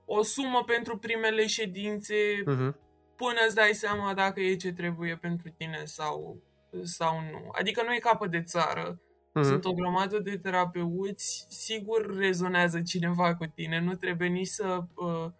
o 0.05 0.23
sumă 0.23 0.63
pentru 0.65 0.97
primele 0.97 1.47
ședințe 1.47 2.15
Mm-hmm. 2.15 2.73
până 3.15 3.39
îți 3.45 3.55
dai 3.55 3.73
seama 3.73 4.13
dacă 4.13 4.39
e 4.41 4.55
ce 4.55 4.73
trebuie 4.73 5.15
pentru 5.15 5.49
tine 5.57 5.85
sau, 5.85 6.41
sau 6.83 7.19
nu. 7.31 7.49
Adică 7.51 7.83
nu 7.83 7.93
e 7.93 7.99
capă 7.99 8.27
de 8.27 8.41
țară. 8.41 8.99
Mm-hmm. 8.99 9.43
Sunt 9.43 9.65
o 9.65 9.73
grămadă 9.73 10.19
de 10.19 10.37
terapeuți, 10.37 11.45
sigur 11.49 12.17
rezonează 12.17 12.81
cineva 12.81 13.35
cu 13.35 13.45
tine, 13.45 13.79
nu 13.79 13.95
trebuie 13.95 14.27
nici 14.27 14.47
să 14.47 14.81
uh, 14.95 15.31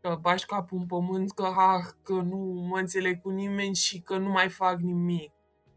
că 0.00 0.18
bași 0.20 0.46
capul 0.46 0.78
în 0.78 0.86
pământ 0.86 1.32
că, 1.32 1.42
ah, 1.42 1.84
că 2.02 2.12
nu 2.12 2.36
mă 2.68 2.78
înțeleg 2.78 3.20
cu 3.20 3.30
nimeni 3.30 3.74
și 3.74 4.00
că 4.00 4.16
nu 4.16 4.28
mai 4.28 4.48
fac 4.48 4.78
nimic. 4.80 5.32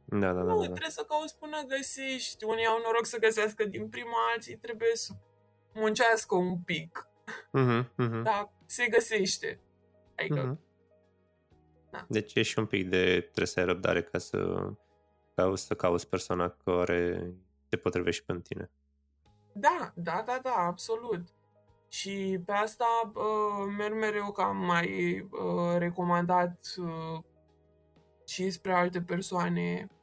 Da, 0.09 0.33
da, 0.33 0.33
da, 0.33 0.41
nu, 0.41 0.47
da, 0.47 0.53
da. 0.55 0.63
trebuie 0.63 0.89
să 0.89 1.05
cauți 1.07 1.37
până 1.37 1.63
găsești. 1.67 2.45
Unii 2.45 2.65
au 2.65 2.79
noroc 2.83 3.05
să 3.05 3.19
găsească 3.19 3.65
din 3.65 3.89
prima, 3.89 4.31
alții 4.33 4.57
trebuie 4.57 4.95
să 4.95 5.13
muncească 5.73 6.35
un 6.35 6.59
pic. 6.59 7.09
Mm-hmm. 7.57 7.83
Mm-hmm. 7.83 8.23
Dar 8.23 8.53
se 8.65 8.87
găsește. 8.87 9.59
Adică, 10.15 10.41
Mm-hmm. 10.41 10.65
Da. 11.89 12.05
Deci 12.07 12.35
e 12.35 12.41
și 12.41 12.59
un 12.59 12.65
pic 12.65 12.89
de 12.89 13.19
trebuie 13.19 13.45
să 13.47 13.59
ai 13.59 13.65
răbdare 13.65 14.03
ca 14.03 14.17
să, 14.17 14.69
ca 15.35 15.55
să 15.55 15.75
cauți 15.75 16.09
persoana 16.09 16.57
care 16.63 17.33
te 17.69 17.77
potrivește 17.77 18.23
pentru 18.25 18.53
tine. 18.53 18.71
da, 19.53 19.91
da, 19.95 20.23
da, 20.25 20.39
da, 20.43 20.53
absolut. 20.55 21.21
Și 21.89 22.39
pe 22.45 22.51
asta 22.51 23.11
uh, 23.13 23.73
merg 23.77 23.93
mereu 23.93 24.31
că 24.31 24.41
am 24.41 24.57
mai 24.57 25.19
uh, 25.31 25.77
recomandat 25.77 26.75
uh, 26.77 27.19
și 28.25 28.49
spre 28.49 28.73
alte 28.73 29.01
persoane 29.01 29.87
uh, 29.89 29.96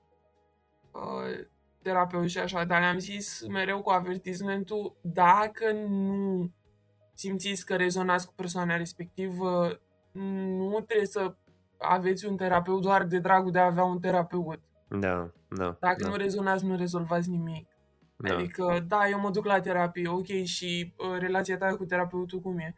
terapeuți 1.83 2.33
și 2.33 2.39
așa, 2.39 2.65
dar 2.65 2.81
le-am 2.81 2.99
zis 2.99 3.47
mereu 3.47 3.83
cu 3.83 3.91
avertismentul, 3.91 4.97
dacă 5.03 5.73
nu 5.73 6.51
simțiți 7.15 7.67
că 7.67 7.77
rezonați 7.77 8.27
cu 8.27 8.33
persoana 8.37 8.77
respectivă, 8.77 9.81
nu 10.13 10.81
trebuie 10.87 11.07
să 11.07 11.35
aveți 11.79 12.27
un 12.27 12.37
terapeut 12.37 12.83
doar 12.83 13.05
de 13.05 13.19
dragul 13.19 13.51
de 13.51 13.59
a 13.59 13.65
avea 13.65 13.85
un 13.85 14.01
terapeut. 14.01 14.61
Da, 14.89 15.31
da. 15.49 15.77
Dacă 15.81 16.03
da, 16.03 16.09
nu 16.09 16.17
rezonați, 16.17 16.65
nu 16.65 16.77
rezolvați 16.77 17.31
nimic. 17.31 17.69
da. 18.17 18.35
Adică, 18.35 18.85
da, 18.89 19.09
eu 19.09 19.21
mă 19.21 19.31
duc 19.31 19.45
la 19.45 19.61
terapie, 19.61 20.09
ok, 20.09 20.27
și 20.45 20.95
uh, 20.97 21.19
relația 21.19 21.57
ta 21.57 21.77
cu 21.77 21.85
terapeutul 21.85 22.41
cum 22.41 22.59
e? 22.59 22.75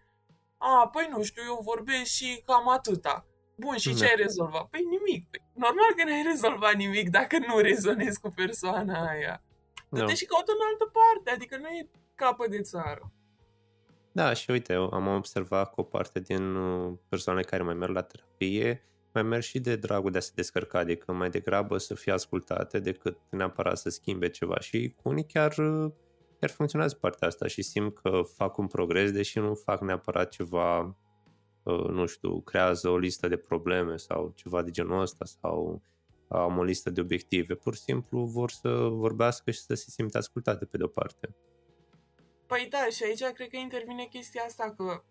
A, 0.56 0.88
păi 0.92 1.08
nu 1.10 1.22
știu, 1.22 1.42
eu 1.46 1.60
vorbesc 1.62 2.04
și 2.04 2.42
cam 2.46 2.68
atâta. 2.68 3.26
Bun, 3.56 3.76
și 3.76 3.94
ce 3.94 4.04
Da. 4.04 4.06
ai 4.10 4.14
rezolvat? 4.16 4.66
Păi 4.68 4.80
nimic. 4.90 5.30
Păi, 5.30 5.42
normal 5.54 5.90
că 5.96 6.04
n-ai 6.04 6.22
rezolvat 6.22 6.74
nimic 6.74 7.10
dacă 7.10 7.38
nu 7.46 7.58
rezonezi 7.58 8.20
cu 8.20 8.28
persoana 8.34 9.08
aia. 9.08 9.42
da. 9.88 9.98
Du-te 10.00 10.14
și 10.14 10.24
caută 10.24 10.52
în 10.52 10.66
altă 10.70 10.92
parte, 10.98 11.30
adică 11.30 11.56
nu 11.56 11.68
e 11.68 11.88
capă 12.14 12.46
de 12.48 12.60
țară. 12.60 13.12
Da, 14.12 14.32
și 14.32 14.50
uite, 14.50 14.72
eu 14.72 14.90
am 14.92 15.06
observat 15.06 15.74
că 15.74 15.80
o 15.80 15.82
parte 15.82 16.20
din 16.20 16.54
uh, 16.54 16.92
persoanele 17.08 17.44
care 17.46 17.62
mai 17.62 17.74
merg 17.74 17.92
la 17.92 18.02
terapie 18.02 18.86
mai 19.16 19.22
merg 19.24 19.42
și 19.42 19.60
de 19.60 19.76
dragul 19.76 20.10
de 20.10 20.18
a 20.18 20.20
se 20.20 20.30
descărca, 20.34 20.78
adică 20.78 21.12
mai 21.12 21.30
degrabă 21.30 21.78
să 21.78 21.94
fie 21.94 22.12
ascultate 22.12 22.78
decât 22.78 23.18
neapărat 23.30 23.78
să 23.78 23.88
schimbe 23.90 24.28
ceva. 24.28 24.60
Și 24.60 24.94
cu 25.02 25.08
unii 25.08 25.26
chiar, 25.26 25.58
uh, 25.58 25.92
chiar 26.40 26.50
funcționează 26.50 26.94
partea 27.00 27.28
asta 27.28 27.46
și 27.46 27.62
simt 27.62 27.98
că 27.98 28.20
fac 28.34 28.58
un 28.58 28.66
progres, 28.66 29.12
deși 29.12 29.38
nu 29.38 29.54
fac 29.54 29.80
neapărat 29.80 30.28
ceva, 30.30 30.78
uh, 30.78 30.88
nu 31.72 32.06
știu, 32.06 32.40
creează 32.40 32.88
o 32.88 32.98
listă 32.98 33.28
de 33.28 33.36
probleme 33.36 33.96
sau 33.96 34.32
ceva 34.34 34.62
de 34.62 34.70
genul 34.70 35.00
ăsta 35.00 35.24
sau 35.24 35.82
am 36.28 36.58
o 36.58 36.62
listă 36.62 36.90
de 36.90 37.00
obiective. 37.00 37.54
Pur 37.54 37.74
și 37.74 37.80
simplu 37.80 38.24
vor 38.24 38.50
să 38.50 38.68
vorbească 38.90 39.50
și 39.50 39.60
să 39.60 39.74
se 39.74 39.90
simtă 39.90 40.18
ascultate 40.18 40.64
pe 40.64 40.76
de-o 40.76 40.86
parte. 40.86 41.36
Păi 42.46 42.66
da, 42.70 42.86
și 42.90 43.04
aici 43.04 43.22
cred 43.34 43.48
că 43.48 43.56
intervine 43.56 44.04
chestia 44.04 44.42
asta 44.46 44.74
că 44.76 45.02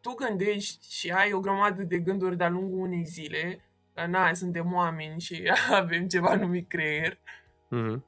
tu 0.00 0.12
gândești 0.14 0.92
și 0.92 1.10
ai 1.10 1.32
o 1.32 1.40
grămadă 1.40 1.82
de 1.82 1.98
gânduri 1.98 2.36
de-a 2.36 2.48
lungul 2.48 2.78
unei 2.78 3.04
zile, 3.04 3.64
că 3.94 4.06
na, 4.06 4.34
suntem 4.34 4.72
oameni 4.72 5.20
și 5.20 5.52
avem 5.70 6.06
ceva 6.08 6.34
numit 6.34 6.68
creier, 6.68 7.20
Mhm. 7.70 8.04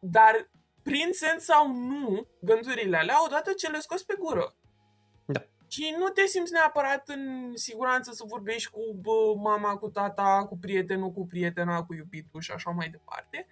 dar 0.00 0.50
prin 0.82 1.08
sens 1.12 1.44
sau 1.44 1.72
nu, 1.72 2.26
gândurile 2.40 2.96
alea, 2.96 3.24
odată 3.24 3.52
ce 3.52 3.70
le 3.70 3.78
scoți 3.78 4.06
pe 4.06 4.14
gură. 4.18 4.56
Da. 5.68 5.68
Și 5.68 5.94
nu 5.98 6.08
te 6.08 6.26
simți 6.26 6.52
neapărat 6.52 7.08
în 7.08 7.52
siguranță 7.54 8.12
să 8.12 8.24
vorbești 8.26 8.70
cu 8.70 8.80
bă, 9.00 9.34
mama, 9.36 9.76
cu 9.76 9.88
tata, 9.88 10.46
cu 10.48 10.58
prietenul, 10.58 11.10
cu 11.10 11.26
prietena, 11.26 11.84
cu 11.84 11.94
iubitul 11.94 12.40
și 12.40 12.50
așa 12.50 12.70
mai 12.70 12.88
departe. 12.88 13.46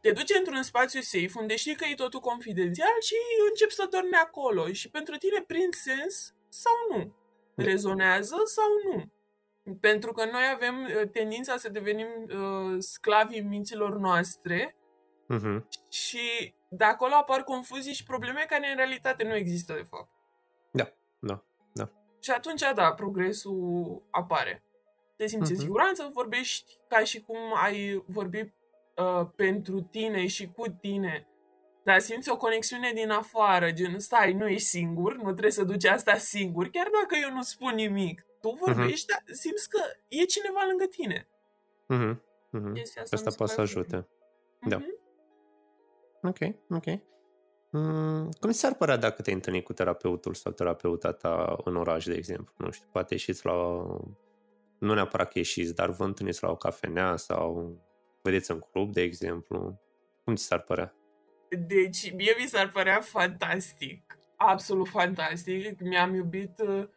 Te 0.00 0.12
duci 0.12 0.34
într-un 0.38 0.62
spațiu 0.62 1.00
safe 1.00 1.30
unde 1.40 1.56
știi 1.56 1.74
că 1.76 1.84
e 1.84 1.94
totul 1.94 2.20
confidențial 2.20 2.94
și 3.00 3.14
începi 3.48 3.72
să 3.72 3.86
dormi 3.90 4.14
acolo. 4.24 4.72
Și 4.72 4.90
pentru 4.90 5.16
tine, 5.16 5.42
prin 5.46 5.68
sens 5.70 6.34
sau 6.48 6.72
nu, 6.90 7.14
Da. 7.54 7.64
rezonează 7.64 8.36
sau 8.44 8.64
nu. 8.84 9.04
Pentru 9.80 10.12
că 10.12 10.24
noi 10.24 10.42
avem 10.54 10.82
uh, 10.84 11.08
tendința 11.10 11.56
să 11.56 11.68
devenim 11.68 12.06
uh, 12.28 12.76
sclavii 12.78 13.40
minților 13.40 13.96
noastre 13.98 14.76
Mhm. 15.28 15.68
și 15.90 16.54
de 16.68 16.84
acolo 16.84 17.14
apar 17.14 17.42
confuzii 17.44 17.92
și 17.94 18.04
probleme 18.04 18.44
care 18.48 18.70
în 18.70 18.76
realitate 18.76 19.24
nu 19.24 19.34
există 19.34 19.72
de 19.72 19.82
fapt. 19.90 20.10
Da, 21.18 21.44
da, 21.72 21.84
da. 21.84 21.90
Și 22.20 22.30
atunci, 22.30 22.62
da, 22.74 22.92
progresul 22.92 24.02
apare. 24.10 24.62
Te 25.16 25.26
simți 25.26 25.50
în 25.50 25.56
Mhm. 25.56 25.64
siguranță, 25.66 26.10
vorbești 26.12 26.76
ca 26.88 27.04
și 27.04 27.20
cum 27.20 27.36
ai 27.54 28.04
vorbit 28.06 28.54
uh, 28.96 29.26
pentru 29.36 29.80
tine 29.80 30.26
și 30.26 30.50
cu 30.50 30.68
tine. 30.80 31.26
Dar 31.84 31.98
simți 31.98 32.30
o 32.30 32.36
conexiune 32.36 32.92
din 32.92 33.10
afară, 33.10 33.70
gen, 33.72 33.98
stai, 33.98 34.32
nu 34.32 34.48
ești 34.48 34.68
singur, 34.68 35.16
nu 35.16 35.30
trebuie 35.30 35.50
să 35.50 35.64
duci 35.64 35.84
asta 35.84 36.16
singur, 36.16 36.68
chiar 36.68 36.88
dacă 37.02 37.16
eu 37.22 37.32
nu 37.34 37.42
spun 37.42 37.74
nimic. 37.74 38.26
Tu 38.40 38.50
vorbești, 38.64 39.06
dar 39.06 39.22
simți 39.32 39.68
că 39.68 39.78
e 40.08 40.24
cineva 40.24 40.60
lângă 40.68 40.84
tine. 40.84 41.28
Mhm. 41.88 42.22
Mhm. 42.50 42.72
Chestia 42.72 43.02
asta 43.02 43.16
Asta 43.16 43.26
mi 43.28 43.32
se 43.32 43.36
poate 43.36 43.52
să 43.52 43.56
pare 43.58 43.68
ajute. 43.68 44.08
Da. 44.60 44.76
Mhm. 44.76 44.94
Ok, 46.22 46.38
ok. 46.70 47.00
Mm, 47.70 48.30
cum 48.40 48.50
ți 48.50 48.58
s-ar 48.58 48.74
părea 48.74 48.96
dacă 48.96 49.22
te-ai 49.22 49.34
întâlnit 49.36 49.64
cu 49.64 49.72
terapeutul 49.72 50.34
sau 50.34 50.52
terapeuta 50.52 51.12
ta 51.12 51.56
în 51.64 51.76
oraș, 51.76 52.04
de 52.04 52.14
exemplu? 52.14 52.54
Nu 52.56 52.70
știu, 52.70 52.88
poate 52.92 53.14
ieșiți 53.14 53.46
la... 53.46 53.52
Nu 54.78 54.94
neapărat 54.94 55.32
că 55.32 55.38
ieșiți, 55.38 55.74
dar 55.74 55.90
vă 55.90 56.04
întâlniți 56.04 56.42
la 56.42 56.50
o 56.50 56.56
cafenea 56.56 57.16
sau 57.16 57.76
vedeți 58.22 58.50
în 58.50 58.58
club, 58.58 58.92
de 58.92 59.00
exemplu. 59.00 59.80
Cum 60.24 60.34
ți 60.34 60.44
s-ar 60.44 60.60
părea? 60.60 60.94
Deci, 61.66 62.12
mie 62.14 62.34
mi 62.40 62.46
s-ar 62.46 62.68
părea 62.68 63.00
fantastic. 63.00 64.18
Absolut 64.36 64.88
fantastic. 64.88 65.80
Mi-am 65.80 66.14
iubit 66.14 66.58
uh, 66.68 66.88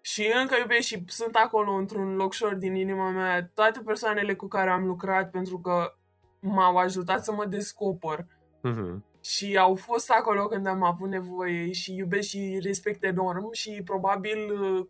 și 0.00 0.32
încă 0.40 0.54
iubesc 0.58 0.86
și 0.86 1.02
sunt 1.06 1.34
acolo 1.36 1.72
într-un 1.72 2.14
locșor 2.14 2.54
din 2.54 2.74
inima 2.74 3.10
mea 3.10 3.50
toate 3.54 3.80
persoanele 3.84 4.34
cu 4.34 4.46
care 4.46 4.70
am 4.70 4.86
lucrat 4.86 5.30
pentru 5.30 5.60
că 5.60 5.94
m-au 6.40 6.76
ajutat 6.76 7.24
să 7.24 7.32
mă 7.32 7.44
descoper 7.46 8.26
Mhm. 8.62 9.04
Și 9.24 9.56
au 9.56 9.74
fost 9.74 10.10
acolo 10.10 10.46
când 10.46 10.66
am 10.66 10.82
avut 10.82 11.08
nevoie 11.08 11.72
și 11.72 11.94
iubesc 11.94 12.28
și 12.28 12.58
respect 12.62 13.04
enorm 13.04 13.52
și 13.52 13.82
probabil 13.84 14.60
uh, 14.60 14.86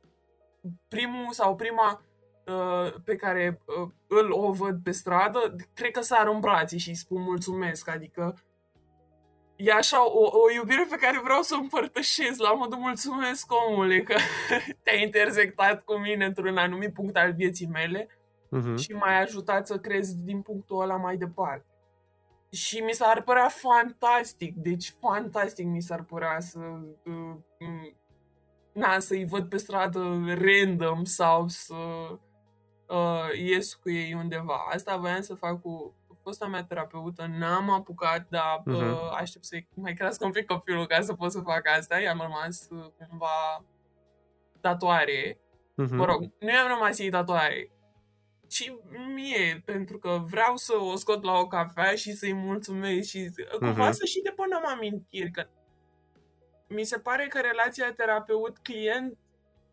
primul 0.88 1.32
sau 1.32 1.56
prima 1.56 2.02
uh, 2.46 2.92
pe 3.04 3.16
care 3.16 3.60
uh, 3.66 3.88
îl 4.06 4.32
o 4.32 4.52
văd 4.52 4.82
pe 4.82 4.90
stradă, 4.90 5.56
cred 5.74 5.90
că 5.90 6.00
sar 6.00 6.26
în 6.26 6.40
brațe 6.40 6.76
și 6.76 6.88
îi 6.88 6.94
spun 6.94 7.22
mulțumesc, 7.22 7.88
adică 7.88 8.38
e 9.56 9.72
așa 9.72 10.06
o, 10.06 10.22
o 10.22 10.50
iubire 10.54 10.86
pe 10.90 10.96
care 10.96 11.20
vreau 11.24 11.42
să 11.42 11.54
o 11.58 11.62
împărtășesc 11.62 12.40
la 12.40 12.52
modul 12.52 12.78
mulțumesc 12.78 13.46
omule 13.68 14.02
că 14.02 14.14
te-ai 14.82 15.02
intersectat 15.02 15.84
cu 15.84 15.94
mine 15.94 16.24
într-un 16.24 16.56
anumit 16.56 16.92
punct 16.92 17.16
al 17.16 17.32
vieții 17.32 17.66
mele 17.66 18.08
Mhm. 18.54 18.76
și 18.76 18.92
m-ai 18.92 19.22
ajutat 19.22 19.66
să 19.66 19.78
crezi 19.78 20.24
din 20.24 20.40
punctul 20.40 20.80
ăla 20.80 20.96
mai 20.96 21.16
departe. 21.16 21.66
Și 22.54 22.80
mi 22.80 22.92
s-ar 22.92 23.22
părea 23.22 23.48
fantastic, 23.48 24.54
deci 24.56 24.94
fantastic 25.00 25.66
mi 25.66 25.80
s-ar 25.80 26.02
părea 26.02 26.40
să 26.40 26.58
uh, 27.04 27.34
m- 27.60 27.96
na, 28.72 28.98
să-i 28.98 29.24
văd 29.24 29.48
pe 29.48 29.56
stradă 29.56 30.20
random 30.26 31.04
sau 31.04 31.48
să 31.48 31.74
uh, 32.88 33.28
ies 33.38 33.74
cu 33.74 33.90
ei 33.90 34.14
undeva. 34.14 34.66
Asta 34.72 34.96
voiam 34.96 35.20
să 35.20 35.34
fac 35.34 35.60
cu 35.60 35.94
fosta 36.22 36.46
mea 36.46 36.64
terapeută, 36.64 37.26
n-am 37.38 37.70
apucat, 37.70 38.26
dar 38.28 38.62
uh, 38.64 38.74
Mhm. 38.74 39.14
aștept 39.14 39.44
să 39.44 39.56
mai 39.74 39.92
crească 39.94 40.24
un 40.24 40.30
pic 40.30 40.46
copilul 40.46 40.86
ca 40.86 41.00
să 41.00 41.14
pot 41.14 41.32
să 41.32 41.40
fac 41.40 41.68
asta. 41.78 41.98
I-am 42.00 42.18
rămas 42.20 42.68
uh, 42.70 42.86
cumva 43.08 43.64
tatoare. 44.60 45.38
Mhm. 45.74 45.96
Mă 45.96 46.04
rog, 46.04 46.20
nu 46.38 46.48
i-am 46.50 46.68
rămas 46.68 46.98
ei 46.98 47.10
tatuare, 47.10 47.70
ci 48.48 48.74
mie, 49.14 49.62
pentru 49.64 49.98
că 49.98 50.22
vreau 50.30 50.56
să 50.56 50.72
o 50.80 50.96
scot 50.96 51.22
la 51.22 51.32
o 51.32 51.46
cafea 51.46 51.94
și 51.94 52.12
să-i 52.12 52.32
mulțumesc 52.32 53.08
și 53.08 53.30
cumva 53.58 53.84
Mhm. 53.84 53.92
să 53.92 54.04
și 54.04 54.20
depunăm 54.22 54.62
amintiri, 54.66 55.30
că 55.30 55.46
mi 56.68 56.84
se 56.84 56.98
pare 56.98 57.26
că 57.26 57.40
relația 57.40 57.92
terapeut-client, 57.92 59.16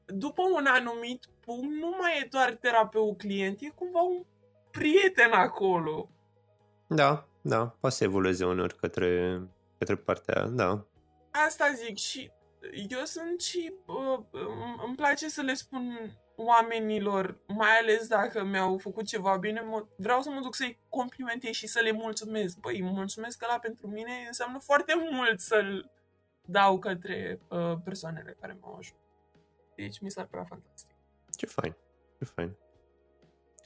după 0.06 0.42
un 0.56 0.66
anumit 0.66 1.26
punct, 1.40 1.74
nu 1.80 1.96
mai 2.00 2.20
e 2.24 2.28
doar 2.32 2.52
terapeut-client, 2.54 3.62
e 3.62 3.70
cumva 3.76 4.02
un 4.02 4.24
prieten 4.72 5.32
acolo. 5.32 6.10
Da, 6.88 7.28
da, 7.42 7.76
poate 7.80 7.96
să 7.96 8.04
evolueze 8.04 8.46
uneori 8.46 8.76
către, 8.76 9.42
către 9.78 9.96
partea 9.96 10.36
aia, 10.36 10.48
da. 10.48 10.86
Asta 11.32 11.72
zic 11.86 11.98
și 11.98 12.32
eu 12.90 13.04
sunt 13.04 13.42
și 13.42 13.74
uh, 13.86 14.20
îmi- 14.32 14.82
îmi 14.86 14.96
place 14.96 15.30
să 15.30 15.42
le 15.42 15.54
spun 15.54 16.12
oamenilor, 16.46 17.38
mai 17.48 17.78
ales 17.82 18.08
dacă 18.08 18.44
mi-au 18.44 18.78
făcut 18.78 19.06
ceva 19.06 19.38
bine, 19.38 19.62
mă, 19.62 19.86
vreau 19.96 20.22
să 20.22 20.30
mă 20.30 20.40
duc 20.42 20.56
să-i 20.56 20.80
complimentez 20.90 21.52
și 21.52 21.68
să 21.68 21.80
le 21.80 21.92
mulțumesc. 21.92 22.60
Băi, 22.60 22.82
mulțumesc 22.82 23.38
că 23.38 23.46
la 23.50 23.60
pentru 23.60 23.88
mine 23.88 24.12
înseamnă 24.28 24.60
foarte 24.60 24.94
mult 25.12 25.40
să-l 25.40 25.92
dau 26.46 26.80
către 26.80 27.40
uh, 27.50 27.74
persoanele 27.84 28.38
care 28.40 28.58
m-au 28.62 28.76
ajutat. 28.80 29.00
Deci 29.76 30.00
mi 30.00 30.12
s-ar 30.12 30.26
părea 30.26 30.46
fantastic. 30.46 30.96
Ce 31.36 31.46
fain, 31.46 31.76
ce 32.18 32.26
fain. 32.26 32.58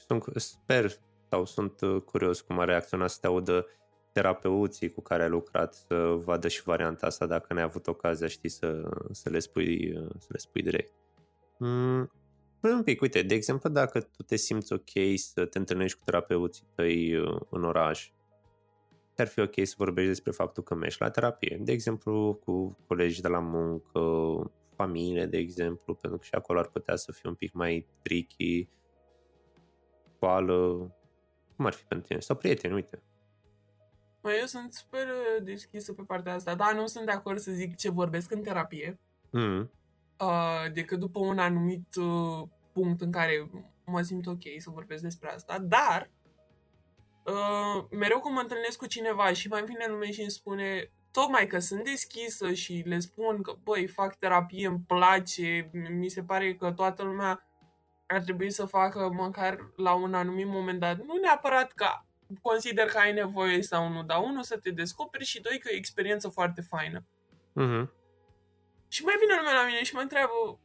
Sunt, 0.06 0.22
cu- 0.22 0.38
sper 0.38 0.90
sau 1.30 1.44
sunt 1.44 1.80
uh, 1.80 2.02
curios 2.02 2.40
cum 2.40 2.58
a 2.58 2.64
reacționat 2.64 3.10
să 3.10 3.18
te 3.20 3.26
audă 3.26 3.66
terapeuții 4.12 4.92
cu 4.92 5.00
care 5.00 5.22
ai 5.22 5.28
lucrat 5.28 5.74
să 5.74 5.94
vadă 6.24 6.48
și 6.48 6.62
varianta 6.62 7.06
asta 7.06 7.26
dacă 7.26 7.54
n-ai 7.54 7.62
avut 7.62 7.86
ocazia, 7.86 8.26
știi, 8.26 8.48
să, 8.48 8.90
să, 9.10 9.28
le, 9.28 9.38
spui, 9.38 9.92
uh, 9.96 10.10
să 10.18 10.26
le 10.28 10.38
spui 10.38 10.62
direct. 10.62 10.92
Mm, 11.58 12.10
un 12.60 12.82
pic, 12.82 13.00
uite, 13.00 13.22
de 13.22 13.34
exemplu, 13.34 13.68
dacă 13.68 14.00
tu 14.00 14.22
te 14.22 14.36
simți 14.36 14.72
ok 14.72 14.90
să 15.14 15.44
te 15.44 15.58
întâlnești 15.58 15.98
cu 15.98 16.04
terapeuții 16.04 16.66
tăi 16.74 17.16
uh, 17.16 17.40
în 17.50 17.64
oraș, 17.64 18.10
ar 19.16 19.26
fi 19.26 19.40
ok 19.40 19.54
să 19.62 19.74
vorbești 19.76 20.08
despre 20.08 20.32
faptul 20.32 20.62
că 20.62 20.74
mergi 20.74 20.96
la 21.00 21.10
terapie. 21.10 21.58
De 21.60 21.72
exemplu, 21.72 22.40
cu 22.44 22.78
colegi 22.86 23.20
de 23.20 23.28
la 23.28 23.38
muncă, 23.38 24.00
familie, 24.74 25.26
de 25.26 25.36
exemplu, 25.36 25.94
pentru 25.94 26.18
că 26.18 26.24
și 26.24 26.34
acolo 26.34 26.58
ar 26.58 26.66
putea 26.68 26.96
să 26.96 27.12
fie 27.12 27.28
un 27.28 27.34
pic 27.34 27.52
mai 27.52 27.86
tricky, 28.02 28.68
școală, 30.14 30.54
cum 31.56 31.66
ar 31.66 31.72
fi 31.72 31.84
pentru 31.84 32.06
tine? 32.06 32.20
Sau 32.20 32.36
prieteni, 32.36 32.74
uite. 32.74 33.02
Mă, 34.22 34.32
eu 34.32 34.46
sunt 34.46 34.74
super 34.74 35.06
uh, 35.06 35.44
deschisă 35.44 35.92
pe 35.92 36.02
partea 36.02 36.34
asta, 36.34 36.54
dar 36.54 36.74
nu 36.74 36.86
sunt 36.86 37.04
de 37.04 37.10
acord 37.10 37.38
să 37.38 37.52
zic 37.52 37.76
ce 37.76 37.90
vorbesc 37.90 38.30
în 38.30 38.42
terapie, 38.42 38.98
mm. 39.30 39.70
Uh, 40.20 40.72
decât 40.72 40.98
după 40.98 41.18
un 41.18 41.38
anumit 41.38 41.96
uh, 41.96 42.48
punct 42.72 43.00
în 43.00 43.10
care 43.12 43.50
mă 43.84 44.02
simt 44.02 44.26
ok 44.26 44.42
să 44.58 44.70
vorbesc 44.70 45.02
despre 45.02 45.30
asta, 45.30 45.58
dar 45.58 46.10
uh, 47.24 47.84
mereu 47.90 48.20
când 48.20 48.34
mă 48.34 48.40
întâlnesc 48.40 48.78
cu 48.78 48.86
cineva 48.86 49.32
și 49.32 49.48
mai 49.48 49.64
vine 49.64 49.86
lume 49.88 50.10
și 50.10 50.20
îmi 50.20 50.30
spune 50.30 50.90
tocmai 51.10 51.46
că 51.46 51.58
sunt 51.58 51.84
deschisă 51.84 52.52
și 52.52 52.82
le 52.86 52.98
spun 52.98 53.42
că, 53.42 53.54
băi, 53.62 53.86
fac 53.86 54.14
terapie, 54.14 54.66
îmi 54.66 54.84
place, 54.86 55.70
mi 55.72 56.08
se 56.08 56.22
pare 56.22 56.54
că 56.54 56.72
toată 56.72 57.02
lumea 57.02 57.48
ar 58.06 58.20
trebui 58.20 58.50
să 58.50 58.64
facă 58.64 59.10
măcar 59.12 59.72
la 59.76 59.94
un 59.94 60.14
anumit 60.14 60.46
moment 60.46 60.80
dat, 60.80 60.96
nu 60.96 61.14
neapărat 61.22 61.72
ca 61.72 62.06
consider 62.42 62.86
că 62.86 62.98
ai 62.98 63.12
nevoie 63.12 63.62
sau 63.62 63.88
nu, 63.88 64.02
dar 64.02 64.22
unul 64.22 64.42
să 64.42 64.58
te 64.58 64.70
descoperi 64.70 65.24
și 65.24 65.40
doi 65.40 65.58
că 65.58 65.68
e 65.68 65.74
o 65.74 65.76
experiență 65.76 66.28
foarte 66.28 66.60
faină. 66.60 67.04
Uh-huh. 67.60 68.05
Și 68.88 69.04
mai 69.04 69.14
vine 69.20 69.34
lumea 69.36 69.54
la 69.54 69.66
mine 69.66 69.82
și 69.82 69.94
mă 69.94 70.00
întreabă, 70.00 70.58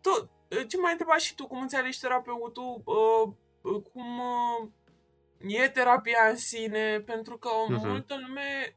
tot, 0.00 0.30
ce 0.68 0.76
mai 0.76 0.92
întrebat 0.92 1.20
și 1.20 1.34
tu, 1.34 1.46
cum 1.46 1.60
înțelegi 1.60 2.00
terapeutul, 2.00 2.82
uh, 2.84 3.32
uh, 3.62 3.82
cum 3.92 4.18
uh, 4.18 4.68
e 5.38 5.68
terapia 5.68 6.28
în 6.30 6.36
sine, 6.36 7.00
pentru 7.00 7.36
că 7.36 7.48
uh-huh. 7.48 7.86
multă 7.86 8.14
lume, 8.26 8.76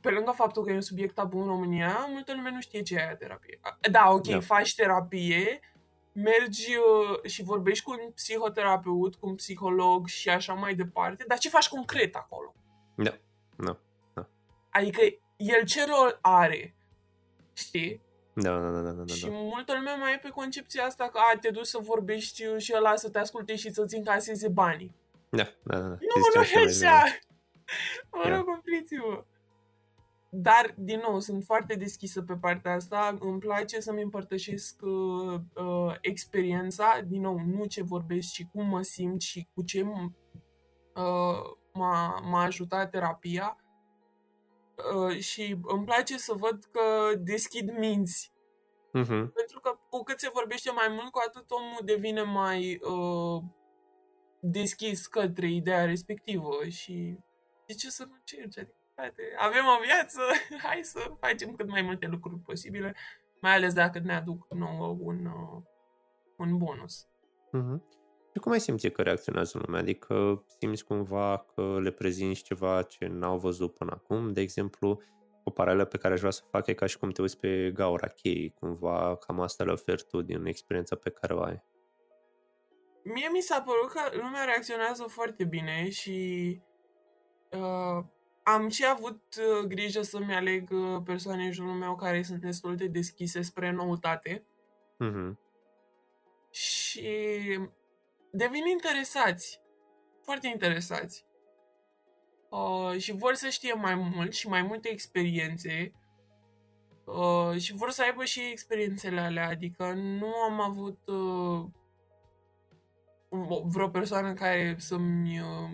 pe 0.00 0.10
lângă 0.10 0.30
faptul 0.30 0.64
că 0.64 0.70
e 0.70 0.74
un 0.74 0.80
subiect 0.80 1.14
tabu 1.14 1.38
în 1.38 1.46
România, 1.46 2.06
multă 2.10 2.34
lume 2.34 2.50
nu 2.50 2.60
știe 2.60 2.82
ce 2.82 2.94
e 2.94 3.00
aia 3.00 3.16
terapie. 3.16 3.60
Da, 3.90 4.10
ok, 4.10 4.26
da. 4.26 4.40
faci 4.40 4.74
terapie, 4.74 5.60
mergi 6.12 6.76
uh, 6.76 7.30
și 7.30 7.42
vorbești 7.42 7.84
cu 7.84 7.90
un 7.90 8.10
psihoterapeut, 8.14 9.14
cu 9.14 9.28
un 9.28 9.34
psiholog 9.34 10.06
și 10.06 10.28
așa 10.28 10.52
mai 10.52 10.74
departe, 10.74 11.24
dar 11.28 11.38
ce 11.38 11.48
faci 11.48 11.68
concret 11.68 12.14
acolo? 12.14 12.54
Da, 12.94 13.18
da, 13.56 13.78
da. 14.14 14.28
Adică 14.70 15.00
el 15.36 15.64
ce 15.64 15.84
rol 15.84 16.18
are, 16.20 16.74
știi? 17.58 18.00
Da, 18.34 18.60
da, 18.60 18.70
da, 18.70 18.80
da, 18.80 18.90
da. 18.90 19.14
Și 19.14 19.28
multă 19.30 19.72
lume 19.72 19.96
mai 20.00 20.12
e 20.14 20.18
pe 20.22 20.28
concepția 20.28 20.84
asta 20.84 21.08
că 21.08 21.18
a, 21.18 21.38
te 21.38 21.50
duci 21.50 21.66
să 21.66 21.78
vorbești 21.82 22.42
și 22.56 22.74
ăla 22.76 22.96
să 22.96 23.10
te 23.10 23.18
asculte 23.18 23.56
și 23.56 23.72
să-ți 23.72 23.96
încaseze 23.96 24.48
banii. 24.48 24.94
Da, 25.30 25.48
da, 25.62 25.78
da. 25.78 25.88
Nu, 25.88 25.96
nu 26.34 26.42
e 26.42 26.64
așa! 26.64 27.04
Mă 28.10 28.36
rog, 28.36 28.48
opriți-vă! 28.58 29.24
Dar, 30.30 30.74
din 30.76 31.00
nou, 31.08 31.20
sunt 31.20 31.44
foarte 31.44 31.74
deschisă 31.74 32.22
pe 32.22 32.34
partea 32.40 32.74
asta. 32.74 33.16
Îmi 33.20 33.38
place 33.38 33.80
să-mi 33.80 34.02
împărtășesc 34.02 34.80
uh, 34.80 35.40
uh, 35.54 35.94
experiența, 36.00 37.00
din 37.06 37.20
nou, 37.20 37.40
nu 37.46 37.64
ce 37.64 37.82
vorbesc, 37.82 38.32
ci 38.32 38.46
cum 38.52 38.66
mă 38.66 38.82
simt 38.82 39.20
și 39.20 39.48
cu 39.54 39.62
ce 39.62 39.82
uh, 39.82 40.12
m-a, 41.72 42.20
m-a 42.20 42.42
ajutat 42.42 42.90
terapia. 42.90 43.56
Uh, 44.94 45.18
și 45.18 45.56
îmi 45.62 45.84
place 45.84 46.18
să 46.18 46.32
văd 46.34 46.64
că 46.72 47.14
deschid 47.18 47.78
minți. 47.78 48.32
Uh-huh. 48.88 49.32
Pentru 49.34 49.60
că 49.62 49.78
cu 49.90 50.02
cât 50.02 50.18
se 50.18 50.30
vorbește 50.32 50.70
mai 50.70 50.88
mult, 50.88 51.10
cu 51.10 51.20
atât 51.26 51.50
omul 51.50 51.80
devine 51.84 52.22
mai 52.22 52.80
uh, 52.82 53.42
deschis 54.40 55.06
către 55.06 55.50
ideea 55.50 55.84
respectivă 55.84 56.68
și 56.68 57.18
de 57.66 57.74
ce 57.74 57.90
să 57.90 58.04
nu 58.04 58.14
încerci? 58.14 58.58
Adică 58.58 58.76
frate, 58.94 59.22
avem 59.38 59.64
o 59.64 59.82
viață, 59.84 60.20
hai 60.66 60.80
să 60.82 61.12
facem 61.20 61.54
cât 61.54 61.68
mai 61.68 61.82
multe 61.82 62.06
lucruri 62.06 62.40
posibile, 62.40 62.94
mai 63.40 63.54
ales 63.54 63.74
dacă 63.74 63.98
ne 63.98 64.14
aduc 64.14 64.46
nouă 64.54 64.96
un, 65.00 65.26
uh, 65.26 65.62
un 66.36 66.56
bonus. 66.56 67.06
Uh-huh. 67.46 67.97
Și 68.38 68.44
cum 68.44 68.52
ai 68.52 68.60
simți 68.60 68.88
că 68.88 69.02
reacționează 69.02 69.60
lumea? 69.64 69.80
Adică 69.80 70.44
simți 70.58 70.84
cumva 70.84 71.46
că 71.54 71.80
le 71.80 71.90
prezinți 71.90 72.42
ceva 72.42 72.82
ce 72.82 73.06
n-au 73.06 73.38
văzut 73.38 73.74
până 73.74 73.90
acum? 73.94 74.32
De 74.32 74.40
exemplu, 74.40 75.02
o 75.44 75.50
paralelă 75.50 75.84
pe 75.84 75.98
care 75.98 76.14
aș 76.14 76.18
vrea 76.18 76.30
să 76.30 76.42
fac 76.50 76.66
e 76.66 76.74
ca 76.74 76.86
și 76.86 76.98
cum 76.98 77.10
te 77.10 77.20
uiți 77.20 77.38
pe 77.38 77.70
gaura 77.74 78.06
chei, 78.06 78.54
cumva 78.60 79.16
cam 79.16 79.40
asta 79.40 79.64
le 79.64 79.72
oferi 79.72 80.04
tu 80.08 80.22
din 80.22 80.44
experiența 80.46 80.96
pe 80.96 81.10
care 81.10 81.34
o 81.34 81.42
ai. 81.42 81.62
Mie 83.02 83.28
mi 83.32 83.40
s-a 83.40 83.62
părut 83.62 83.90
că 83.90 84.00
lumea 84.16 84.44
reacționează 84.44 85.02
foarte 85.02 85.44
bine 85.44 85.88
și 85.90 86.60
uh, 87.52 88.04
am 88.42 88.68
și 88.68 88.84
avut 88.86 89.22
uh, 89.38 89.66
grijă 89.66 90.02
să-mi 90.02 90.34
aleg 90.34 90.70
uh, 90.70 91.02
persoane 91.04 91.44
în 91.44 91.52
jurul 91.52 91.74
meu 91.74 91.96
care 91.96 92.22
sunt 92.22 92.40
destul 92.40 92.76
de 92.76 92.86
deschise 92.86 93.42
spre 93.42 93.70
noutate. 93.70 94.44
Mm-hmm. 95.04 95.46
Și 96.50 97.08
devin 98.32 98.66
interesați. 98.66 99.60
Foarte 100.24 100.48
interesați. 100.48 101.26
Uh, 102.50 102.98
și 102.98 103.12
vor 103.12 103.34
să 103.34 103.48
știe 103.48 103.72
mai 103.72 103.94
mult 103.94 104.32
și 104.32 104.48
mai 104.48 104.62
multe 104.62 104.88
experiențe. 104.88 105.92
Uh, 107.04 107.60
și 107.60 107.74
vor 107.74 107.90
să 107.90 108.02
aibă 108.02 108.24
și 108.24 108.40
experiențele 108.50 109.20
alea. 109.20 109.48
Adică 109.48 109.92
nu 109.92 110.34
am 110.34 110.60
avut 110.60 110.98
uh, 111.06 111.64
vreo 113.64 113.88
persoană 113.88 114.32
care 114.32 114.74
să-mi 114.78 115.40
uh, 115.40 115.70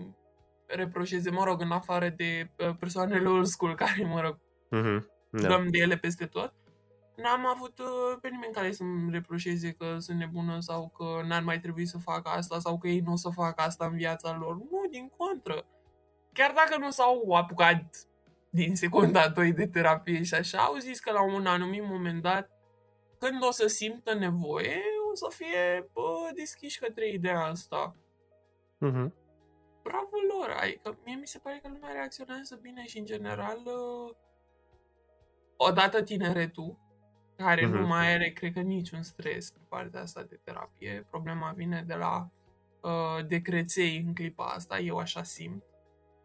reproșeze, 0.67 1.29
mă 1.29 1.43
rog, 1.43 1.61
în 1.61 1.71
afară 1.71 2.09
de 2.09 2.51
uh, 2.57 2.75
persoanele 2.79 3.27
old 3.27 3.45
school 3.45 3.75
care, 3.75 4.03
mă 4.05 4.21
rog, 4.21 4.39
mm-hmm. 4.71 5.05
da. 5.29 5.47
dăm 5.47 5.67
de 5.69 5.77
ele 5.77 5.97
peste 5.97 6.25
tot. 6.25 6.53
N-am 7.15 7.45
avut 7.45 7.79
uh, 7.79 8.17
pe 8.21 8.29
nimeni 8.29 8.53
care 8.53 8.71
să-mi 8.71 9.11
reproșeze 9.11 9.71
că 9.71 9.97
sunt 9.99 10.17
nebună 10.17 10.59
sau 10.59 10.91
că 10.97 11.27
n-ar 11.27 11.41
mai 11.41 11.59
trebui 11.59 11.85
să 11.85 11.97
facă 11.97 12.29
asta 12.29 12.59
sau 12.59 12.77
că 12.77 12.87
ei 12.87 12.99
nu 12.99 13.11
o 13.11 13.15
să 13.15 13.29
facă 13.29 13.61
asta 13.61 13.85
în 13.85 13.95
viața 13.95 14.37
lor. 14.39 14.55
Nu, 14.55 14.81
din 14.89 15.11
contră. 15.17 15.65
Chiar 16.33 16.53
dacă 16.55 16.77
nu 16.79 16.91
s-au 16.91 17.31
apucat 17.31 18.07
din 18.49 18.75
secunda 18.75 19.29
2 19.29 19.51
de 19.51 19.67
terapie 19.67 20.23
și 20.23 20.33
așa, 20.33 20.57
au 20.57 20.75
zis 20.75 20.99
că 20.99 21.11
la 21.11 21.23
un 21.23 21.45
anumit 21.45 21.83
moment 21.83 22.21
dat, 22.21 22.49
când 23.19 23.43
o 23.43 23.51
să 23.51 23.67
simtă 23.67 24.13
nevoie, 24.13 24.81
o 25.11 25.15
să 25.15 25.27
fie 25.29 25.89
bă, 25.93 26.29
deschiși 26.35 26.79
către 26.79 27.09
ideea 27.09 27.43
asta. 27.43 27.95
Mm-hmm 28.85 29.23
bravo 29.87 30.17
lor, 30.31 30.49
adică 30.61 30.97
mie 31.03 31.15
mi 31.15 31.27
se 31.27 31.39
pare 31.39 31.59
că 31.61 31.67
lumea 31.67 31.91
reacționează 31.91 32.59
bine 32.61 32.85
și 32.85 32.97
în 32.97 33.05
general 33.05 33.59
uh, 33.65 34.15
odată 35.57 36.03
tineretul, 36.03 36.77
care 37.37 37.61
uh-huh. 37.61 37.71
nu 37.71 37.79
mhm. 37.79 37.87
mai 37.87 38.13
are, 38.13 38.29
cred 38.29 38.53
că, 38.53 38.59
niciun 38.59 39.01
stres 39.01 39.51
pe 39.51 39.59
partea 39.69 40.01
asta 40.01 40.23
de 40.23 40.39
terapie. 40.43 41.05
Problema 41.09 41.53
vine 41.55 41.83
de 41.87 41.93
la 41.93 42.29
uh, 42.81 43.25
decreței 43.27 44.03
în 44.05 44.13
clipa 44.13 44.45
asta, 44.45 44.79
eu 44.79 44.97
așa 44.97 45.23
simt. 45.23 45.63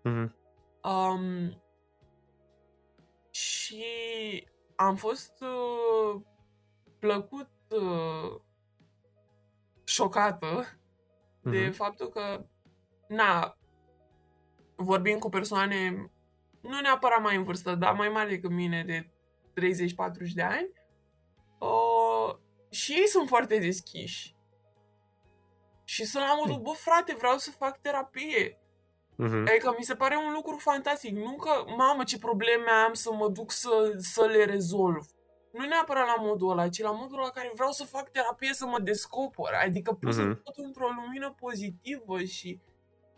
Uh-huh. 0.05 0.31
Um, 0.83 1.63
și 3.31 3.85
am 4.77 4.97
fost 4.97 5.33
uh, 5.41 6.21
plăcut 6.99 7.51
uh, 7.69 8.41
șocată 9.85 10.65
uh-huh. 10.65 11.51
de 11.51 11.61
mhm. 11.61 11.73
faptul 11.73 12.09
că 12.09 12.45
na, 13.09 13.57
vorbim 14.77 15.19
cu 15.19 15.29
persoane 15.29 16.11
nu 16.61 16.81
neapărat 16.81 17.23
mai 17.23 17.37
în 17.37 17.43
vârstă, 17.43 17.75
dar 17.75 17.95
mai 17.95 18.09
mari 18.09 18.29
decât 18.29 18.51
mine, 18.51 18.85
de 18.85 19.11
30-40 20.29 20.33
de 20.35 20.43
ani, 20.43 20.71
uh, 21.67 22.37
și 22.71 22.93
ei 22.93 23.07
sunt 23.07 23.29
foarte 23.29 23.59
deschiși. 23.59 24.35
Și 25.85 26.05
sunt 26.05 26.25
la 26.25 26.35
modul, 26.35 26.63
bă, 26.63 26.71
frate, 26.71 27.15
vreau 27.19 27.39
să 27.39 27.51
fac 27.51 27.81
terapie. 27.81 28.59
Uh-huh. 29.25 29.49
Adică 29.49 29.75
mi 29.79 29.85
se 29.85 29.95
pare 29.95 30.17
un 30.17 30.33
lucru 30.33 30.57
fantastic. 30.57 31.17
Nu 31.17 31.37
că, 31.37 31.65
mamă, 31.77 32.05
ce 32.05 32.19
probleme 32.19 32.71
am 32.71 32.93
să 32.93 33.13
mă 33.13 33.29
duc 33.29 33.51
să, 33.51 33.93
să 33.97 34.25
le 34.25 34.45
rezolv. 34.45 35.07
Nu 35.53 35.67
neapărat 35.67 36.07
la 36.07 36.23
modul 36.23 36.51
ăla, 36.51 36.69
ci 36.69 36.83
la 36.83 36.91
modul 36.91 37.19
la 37.19 37.31
care 37.31 37.51
vreau 37.55 37.71
să 37.71 37.85
fac 37.85 38.11
terapie 38.11 38.53
să 38.53 38.67
mă 38.67 38.79
descoper. 38.79 39.53
Adică 39.65 39.93
pus 39.93 40.17
uh-huh. 40.17 40.43
tot 40.45 40.57
într-o 40.57 40.89
lumină 40.89 41.35
pozitivă 41.41 42.23
și 42.23 42.61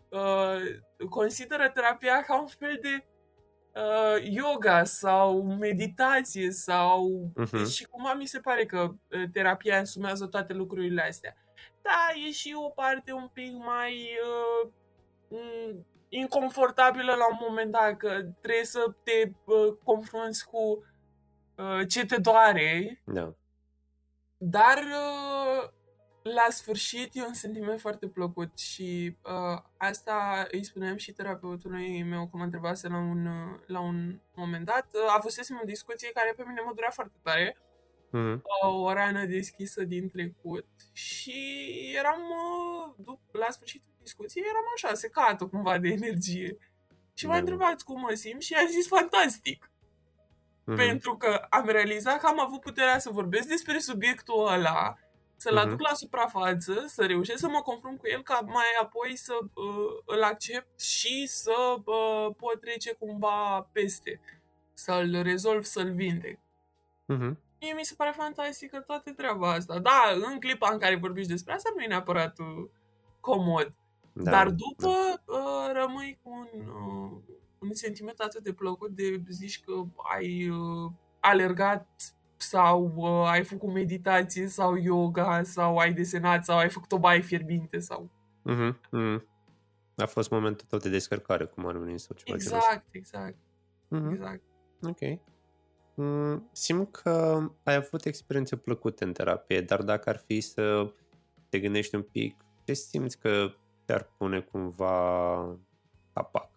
uh, 0.09 1.07
consideră 1.09 1.69
terapia 1.69 2.21
ca 2.21 2.39
un 2.39 2.47
fel 2.47 2.79
de 2.81 3.05
uh, 3.73 4.23
yoga 4.23 4.83
sau 4.83 5.43
meditație 5.43 6.51
sau... 6.51 7.31
Uh-huh. 7.41 7.67
Și 7.69 7.85
cumva 7.85 8.13
mi 8.13 8.25
se 8.25 8.39
pare 8.39 8.65
că 8.65 8.79
uh, 8.81 9.23
terapia 9.33 9.77
însumează 9.77 10.25
toate 10.25 10.53
lucrurile 10.53 11.01
astea. 11.01 11.37
Da, 11.81 12.27
e 12.27 12.31
și 12.31 12.55
o 12.57 12.69
parte 12.69 13.11
un 13.11 13.27
pic 13.33 13.51
mai 13.53 14.09
uh, 14.59 15.75
inconfortabilă 16.09 17.13
la 17.13 17.27
un 17.27 17.37
moment 17.47 17.71
dat, 17.71 17.97
că 17.97 18.07
trebuie 18.41 18.65
să 18.65 18.95
te 19.03 19.31
uh, 19.45 19.77
confrunți 19.83 20.45
cu 20.47 20.85
uh, 21.55 21.87
ce 21.87 22.05
te 22.05 22.17
doare. 22.17 23.01
Da. 23.05 23.33
Dar 24.37 24.77
uh, 24.77 25.69
la 26.23 26.47
sfârșit 26.49 27.15
e 27.15 27.21
un 27.21 27.33
sentiment 27.33 27.79
foarte 27.79 28.07
plăcut 28.07 28.57
și 28.57 29.17
uh, 29.21 29.61
asta 29.77 30.47
îi 30.51 30.63
spuneam 30.63 30.97
și 30.97 31.11
terapeutului 31.11 32.03
meu 32.03 32.27
cum 32.27 32.39
mă 32.39 32.45
întrebase 32.45 32.87
la 32.87 32.97
un, 32.97 33.25
uh, 33.25 33.59
la 33.65 33.79
un 33.79 34.19
moment 34.33 34.65
dat. 34.65 34.87
Uh, 34.93 35.13
avusesem 35.17 35.59
o 35.61 35.65
discuție 35.65 36.11
care 36.13 36.33
pe 36.35 36.43
mine 36.47 36.61
mă 36.65 36.71
durea 36.73 36.89
foarte 36.89 37.17
tare. 37.23 37.57
Mm-hmm. 38.07 38.41
O 38.61 38.93
rană 38.93 39.25
deschisă 39.25 39.83
din 39.83 40.09
trecut 40.09 40.67
și 40.91 41.33
eram, 41.97 42.21
uh, 43.05 43.17
la 43.31 43.47
sfârșitul 43.49 43.91
discuției, 44.01 44.45
eram 44.49 44.65
așa, 44.75 44.93
secată 44.93 45.45
cumva 45.45 45.77
de 45.77 45.87
energie. 45.87 46.57
Și 47.13 47.25
m-a 47.25 47.37
întrebat 47.37 47.81
cum 47.81 47.99
mă 47.99 48.13
simt 48.13 48.41
și 48.41 48.53
a 48.53 48.65
zis 48.65 48.87
fantastic. 48.87 49.71
Mm-hmm. 50.61 50.75
Pentru 50.75 51.17
că 51.17 51.45
am 51.49 51.65
realizat 51.65 52.19
că 52.19 52.27
am 52.27 52.39
avut 52.39 52.59
puterea 52.59 52.99
să 52.99 53.09
vorbesc 53.09 53.47
despre 53.47 53.79
subiectul 53.79 54.47
ăla 54.47 54.97
să-l 55.35 55.57
aduc 55.57 55.77
uh-huh. 55.77 55.89
la 55.89 55.93
suprafață, 55.93 56.83
să 56.87 57.05
reușesc 57.05 57.39
să 57.39 57.47
mă 57.47 57.61
confrunt 57.61 57.99
cu 57.99 58.07
el, 58.07 58.21
ca 58.21 58.39
mai 58.45 58.65
apoi 58.81 59.15
să 59.15 59.33
uh, 59.41 60.01
îl 60.05 60.23
accept 60.23 60.81
și 60.81 61.27
să 61.27 61.75
uh, 61.85 62.35
pot 62.37 62.59
trece 62.59 62.93
cumva 62.93 63.69
peste, 63.71 64.19
să-l 64.73 65.21
rezolv, 65.21 65.63
să-l 65.63 65.93
vindec. 65.93 66.37
Uh-huh. 67.13 67.33
Mie 67.59 67.73
mi 67.73 67.85
se 67.85 67.93
pare 67.97 68.13
fantastică 68.15 68.79
toată 68.79 69.11
treaba 69.11 69.51
asta. 69.51 69.79
Da, 69.79 70.01
în 70.31 70.39
clipa 70.39 70.69
în 70.71 70.79
care 70.79 70.95
vorbiți 70.95 71.29
despre 71.29 71.53
asta 71.53 71.71
nu 71.75 71.81
e 71.81 71.87
neapărat 71.87 72.39
uh, 72.39 72.69
comod. 73.19 73.73
Da, 74.13 74.31
Dar 74.31 74.49
după 74.49 75.21
da. 75.25 75.33
uh, 75.33 75.71
rămâi 75.73 76.19
cu 76.23 76.29
un, 76.29 76.67
uh, 76.67 77.35
un 77.59 77.73
sentiment 77.73 78.19
atât 78.19 78.43
de 78.43 78.53
plăcut 78.53 78.89
de 78.89 79.21
zici 79.29 79.59
că 79.59 79.83
ai 80.13 80.49
uh, 80.49 80.91
alergat 81.19 81.87
sau 82.43 82.93
uh, 82.95 83.29
ai 83.29 83.43
făcut 83.43 83.73
meditație 83.73 84.47
sau 84.47 84.75
yoga 84.75 85.43
sau 85.43 85.77
ai 85.77 85.93
desenat 85.93 86.45
sau 86.45 86.57
ai 86.57 86.69
făcut 86.69 86.91
o 86.91 86.99
baie 86.99 87.21
fierbinte 87.21 87.79
sau... 87.79 88.09
Mm-hmm, 88.49 88.79
mm-hmm. 88.97 89.21
A 89.95 90.05
fost 90.05 90.29
momentul 90.29 90.65
tău 90.69 90.79
de 90.79 90.89
descărcare, 90.89 91.45
cum 91.45 91.65
ar 91.65 91.77
veni 91.77 91.99
sau 91.99 92.15
ceva 92.15 92.35
Exact, 92.35 92.85
exact. 92.91 93.37
Mm-hmm. 93.95 94.11
Exact. 94.11 94.41
Ok. 94.81 95.19
Mm, 95.95 96.49
simt 96.51 96.91
că 96.91 97.39
ai 97.63 97.75
avut 97.75 98.05
experiențe 98.05 98.55
plăcute 98.55 99.03
în 99.03 99.13
terapie, 99.13 99.61
dar 99.61 99.81
dacă 99.81 100.09
ar 100.09 100.17
fi 100.25 100.41
să 100.41 100.93
te 101.49 101.59
gândești 101.59 101.95
un 101.95 102.01
pic, 102.01 102.45
ce 102.65 102.73
simți 102.73 103.19
că 103.19 103.53
te-ar 103.85 104.11
pune 104.17 104.39
cumva 104.39 105.57
capac? 106.13 106.52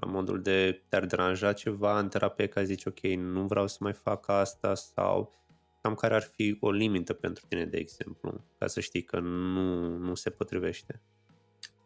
La 0.00 0.10
modul 0.10 0.42
de 0.42 0.82
te-ar 0.88 1.06
deranja 1.06 1.52
ceva 1.52 1.98
în 1.98 2.08
terapie 2.08 2.46
ca 2.46 2.62
zici 2.62 2.84
ok, 2.84 3.00
nu 3.00 3.46
vreau 3.46 3.66
să 3.66 3.76
mai 3.80 3.92
fac 3.92 4.28
asta 4.28 4.74
sau 4.74 5.32
cam 5.80 5.94
care 5.94 6.14
ar 6.14 6.22
fi 6.22 6.56
o 6.60 6.70
limită 6.70 7.12
pentru 7.12 7.44
tine, 7.48 7.64
de 7.64 7.76
exemplu, 7.76 8.44
ca 8.58 8.66
să 8.66 8.80
știi 8.80 9.02
că 9.02 9.18
nu, 9.18 9.96
nu 9.96 10.14
se 10.14 10.30
potrivește? 10.30 11.02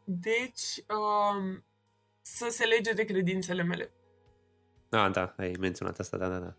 Deci, 0.04 0.84
um, 0.88 1.64
să 2.22 2.46
se 2.50 2.64
lege 2.64 2.92
de 2.92 3.04
credințele 3.04 3.62
mele. 3.62 3.92
Ah, 4.90 5.10
da, 5.12 5.34
ai 5.36 5.56
menționat 5.60 5.98
asta, 5.98 6.16
da, 6.16 6.28
da, 6.28 6.38
da. 6.38 6.56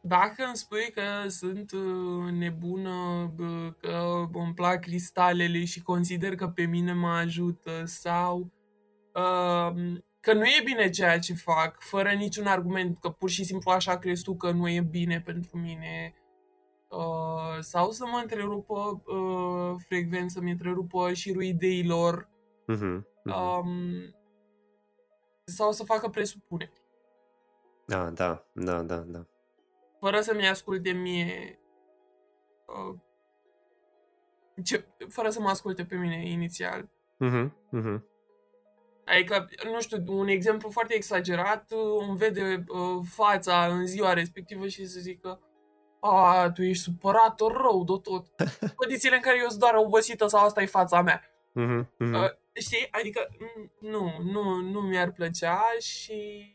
Dacă 0.00 0.44
îmi 0.44 0.56
spui 0.56 0.90
că 0.94 1.28
sunt 1.28 1.72
uh, 1.72 2.30
nebună, 2.32 3.32
că 3.80 4.26
îmi 4.32 4.54
plac 4.54 4.80
cristalele 4.80 5.64
și 5.64 5.82
consider 5.82 6.34
că 6.34 6.48
pe 6.48 6.64
mine 6.64 6.92
mă 6.92 7.08
ajută 7.08 7.82
sau 7.84 8.52
că 10.20 10.32
nu 10.32 10.44
e 10.44 10.60
bine 10.64 10.90
ceea 10.90 11.18
ce 11.18 11.34
fac, 11.34 11.80
fără 11.80 12.12
niciun 12.12 12.46
argument, 12.46 12.98
că 13.00 13.08
pur 13.08 13.30
și 13.30 13.44
simplu 13.44 13.70
așa 13.70 13.98
crezi 13.98 14.22
tu 14.22 14.36
că 14.36 14.50
nu 14.50 14.68
e 14.68 14.80
bine 14.80 15.20
pentru 15.20 15.58
mine, 15.58 16.14
uh, 16.88 17.60
sau 17.60 17.90
să 17.90 18.06
mă 18.06 18.18
întrerupă 18.22 19.02
uh, 19.06 19.74
frecvent, 19.86 20.30
să-mi 20.30 20.50
întrerupă 20.50 21.12
șirul 21.12 21.42
ideilor, 21.42 22.28
uh-huh, 22.72 22.98
uh-huh. 22.98 23.04
Um, 23.24 24.14
sau 25.44 25.72
să 25.72 25.84
facă 25.84 26.08
presupuneri. 26.08 26.82
Da, 27.86 28.10
da, 28.10 28.46
da, 28.52 28.82
da, 28.82 28.96
da. 28.96 29.26
Fără 30.00 30.20
să-mi 30.20 30.48
asculte 30.48 30.90
mie 30.90 31.58
uh, 32.66 32.98
ce, 34.64 34.86
fără 35.08 35.28
să 35.28 35.40
mă 35.40 35.48
asculte 35.48 35.84
pe 35.84 35.96
mine 35.96 36.28
inițial. 36.28 36.88
Uh-huh, 37.24 37.50
uh-huh. 37.78 38.00
Adică, 39.06 39.48
nu 39.72 39.80
știu, 39.80 40.04
un 40.06 40.28
exemplu 40.28 40.70
foarte 40.70 40.94
exagerat, 40.94 41.72
îmi 42.08 42.16
vede 42.16 42.64
uh, 42.68 43.06
fața 43.14 43.66
în 43.66 43.86
ziua 43.86 44.12
respectivă 44.12 44.66
și 44.66 44.86
să 44.86 45.00
zică 45.00 45.40
a, 46.00 46.50
tu 46.50 46.62
ești 46.62 46.82
supărat 46.82 47.40
rău 47.40 47.84
de 47.84 47.92
tot. 48.02 48.26
Condițiile 48.82 49.16
în 49.16 49.22
care 49.22 49.38
eu 49.38 49.48
sunt 49.48 49.60
doar 49.60 49.74
obosită 49.74 50.26
sau 50.26 50.44
asta 50.44 50.62
e 50.62 50.66
fața 50.66 51.02
mea. 51.02 51.20
Uh-huh, 51.20 51.84
uh-huh. 51.84 52.12
Uh, 52.12 52.30
știi? 52.52 52.88
Adică 52.90 53.36
nu, 53.78 54.12
nu, 54.22 54.60
nu 54.60 54.80
mi-ar 54.80 55.12
plăcea 55.12 55.62
și 55.78 56.50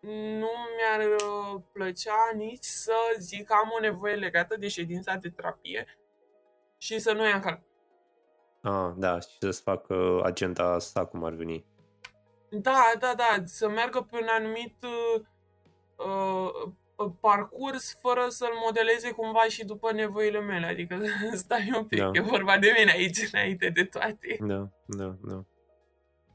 nu 0.00 0.50
mi-ar 0.76 1.06
uh, 1.06 1.62
plăcea 1.72 2.30
nici 2.34 2.64
să 2.64 2.94
zic 3.18 3.46
că 3.46 3.52
am 3.52 3.70
o 3.76 3.80
nevoie 3.80 4.14
legată 4.14 4.56
de 4.56 4.68
ședința 4.68 5.14
de 5.14 5.28
terapie 5.28 5.98
și 6.78 6.98
să 6.98 7.12
nu 7.12 7.26
ia 7.28 7.34
în 7.34 7.40
calcul. 7.40 7.67
Ah, 8.62 8.92
da, 8.96 9.20
și 9.20 9.36
să-ți 9.40 9.62
facă 9.62 10.20
agenda 10.24 10.72
asta 10.72 11.04
cum 11.04 11.24
ar 11.24 11.32
veni. 11.32 11.64
Da, 12.50 12.92
da, 12.98 13.14
da, 13.16 13.42
să 13.44 13.68
meargă 13.68 14.06
pe 14.10 14.18
un 14.20 14.26
anumit 14.28 14.76
uh, 14.82 15.22
uh, 16.06 16.72
parcurs 17.20 17.98
fără 18.00 18.26
să-l 18.28 18.52
modeleze 18.64 19.10
cumva 19.10 19.42
și 19.42 19.64
după 19.64 19.92
nevoile 19.92 20.40
mele. 20.40 20.66
Adică 20.66 21.00
stai 21.32 21.72
un 21.76 21.84
pic, 21.84 21.98
da. 21.98 22.10
e 22.12 22.20
vorba 22.20 22.58
de 22.58 22.74
mine 22.78 22.90
aici 22.90 23.28
înainte 23.32 23.68
de 23.68 23.84
toate. 23.84 24.36
Da, 24.40 24.68
da, 24.86 25.16
da. 25.22 25.44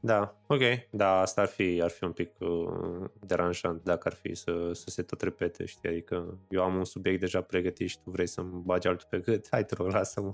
Da, 0.00 0.36
ok. 0.46 0.60
Da, 0.90 1.20
asta 1.20 1.40
ar 1.40 1.46
fi, 1.46 1.80
ar 1.82 1.90
fi 1.90 2.04
un 2.04 2.12
pic 2.12 2.30
uh, 2.38 3.04
deranjant 3.20 3.82
dacă 3.82 4.08
ar 4.08 4.14
fi 4.14 4.34
să, 4.34 4.70
să 4.72 4.90
se 4.90 5.02
tot 5.02 5.20
repete, 5.20 5.64
știi? 5.64 5.88
Adică 5.88 6.38
eu 6.48 6.62
am 6.62 6.76
un 6.76 6.84
subiect 6.84 7.20
deja 7.20 7.40
pregătit 7.40 7.88
și 7.88 7.98
tu 7.98 8.10
vrei 8.10 8.26
să-mi 8.26 8.62
bagi 8.64 8.88
altul 8.88 9.06
pe 9.10 9.18
gât. 9.18 9.46
Hai, 9.50 9.64
te 9.64 9.74
rog, 9.74 9.86
lasă-mă. 9.92 10.30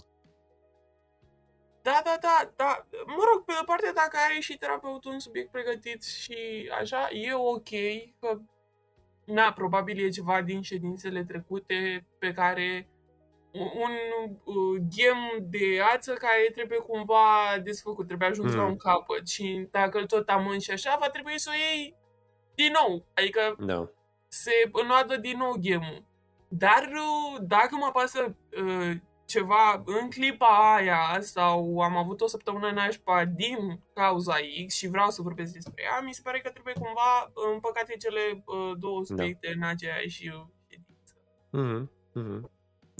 Da, 1.90 2.00
da, 2.05 2.16
da, 2.20 2.53
da. 2.57 2.87
Mă 3.07 3.22
rog, 3.33 3.44
pe 3.44 3.53
de 3.59 3.64
parte, 3.66 3.90
dacă 3.94 4.16
are 4.26 4.40
și 4.40 4.59
terapeutul 4.59 5.12
un 5.12 5.18
subiect 5.18 5.50
pregătit 5.50 6.03
și 6.03 6.70
așa, 6.81 7.09
e 7.12 7.35
ok, 7.35 7.70
că, 8.20 8.38
na, 9.24 9.53
probabil 9.53 10.05
e 10.05 10.09
ceva 10.09 10.42
din 10.42 10.62
ședințele 10.62 11.24
trecute 11.24 12.07
pe 12.18 12.33
care 12.33 12.88
un, 13.53 13.68
un 13.74 13.92
uh, 14.44 14.81
gem 14.88 15.18
de 15.40 15.81
ață 15.94 16.12
care 16.12 16.50
trebuie 16.55 16.79
cumva 16.79 17.59
desfăcut, 17.62 18.07
trebuie 18.07 18.29
ajuns 18.29 18.53
mm. 18.53 18.59
la 18.59 18.66
un 18.66 18.76
capăt 18.76 19.29
și 19.29 19.68
dacă 19.70 19.98
îl 19.98 20.07
tot 20.07 20.29
amâni 20.29 20.61
și 20.61 20.70
așa, 20.70 20.96
va 21.00 21.09
trebui 21.09 21.38
să 21.38 21.50
o 21.53 21.57
iei 21.57 21.96
din 22.55 22.72
nou. 22.83 23.07
Adică 23.14 23.55
no. 23.59 23.87
se 24.29 24.53
înoadă 24.72 25.16
din 25.16 25.38
nou 25.38 25.57
gemul. 25.59 26.05
Dar 26.48 26.90
uh, 26.92 27.40
dacă 27.42 27.76
mă 27.76 27.85
apasă 27.85 28.37
uh, 28.62 28.96
ceva 29.31 29.83
în 29.85 30.11
clipa 30.11 30.75
aia 30.75 31.19
sau 31.21 31.81
am 31.81 31.97
avut 31.97 32.21
o 32.21 32.27
săptămână 32.27 32.71
nașpa 32.71 33.25
din 33.25 33.81
cauza 33.95 34.35
X 34.66 34.75
și 34.75 34.88
vreau 34.88 35.11
să 35.11 35.23
vorbesc 35.23 35.53
despre 35.53 35.83
ea, 35.83 36.01
mi 36.01 36.14
se 36.14 36.21
pare 36.25 36.38
că 36.38 36.51
trebuie 36.51 36.75
cumva 36.75 37.33
împăcate 37.53 37.97
cele 37.97 38.21
uh, 38.47 38.73
două 38.79 38.99
da. 38.99 39.05
subiecte 39.05 39.47
da. 39.47 39.53
în 39.53 39.62
aceeași 39.62 40.29
uh, 40.29 40.43
ședință. 40.66 41.14
Mm-hmm. 41.57 41.83
Mm-hmm. 42.19 42.43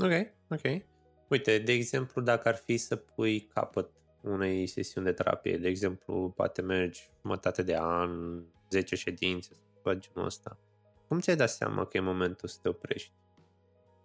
Ok, 0.05 0.33
ok. 0.51 0.83
Uite, 1.29 1.59
de 1.59 1.73
exemplu, 1.73 2.21
dacă 2.21 2.49
ar 2.49 2.57
fi 2.57 2.77
să 2.77 2.97
pui 2.97 3.41
capăt 3.41 3.91
unei 4.21 4.67
sesiuni 4.67 5.07
de 5.07 5.13
terapie, 5.13 5.57
de 5.57 5.69
exemplu, 5.69 6.33
poate 6.37 6.63
mergi 6.63 7.11
jumătate 7.23 7.63
de 7.63 7.77
an, 7.77 8.43
10 8.71 8.97
ședințe, 8.97 9.57
sau 9.83 9.93
genul 9.93 10.27
ăsta, 10.27 10.59
cum 11.09 11.21
ți-ai 11.21 11.37
dat 11.37 11.51
seama 11.51 11.85
că 11.85 11.97
e 11.97 12.01
momentul 12.01 12.49
să 12.49 12.59
te 12.63 12.69
oprești? 12.69 13.13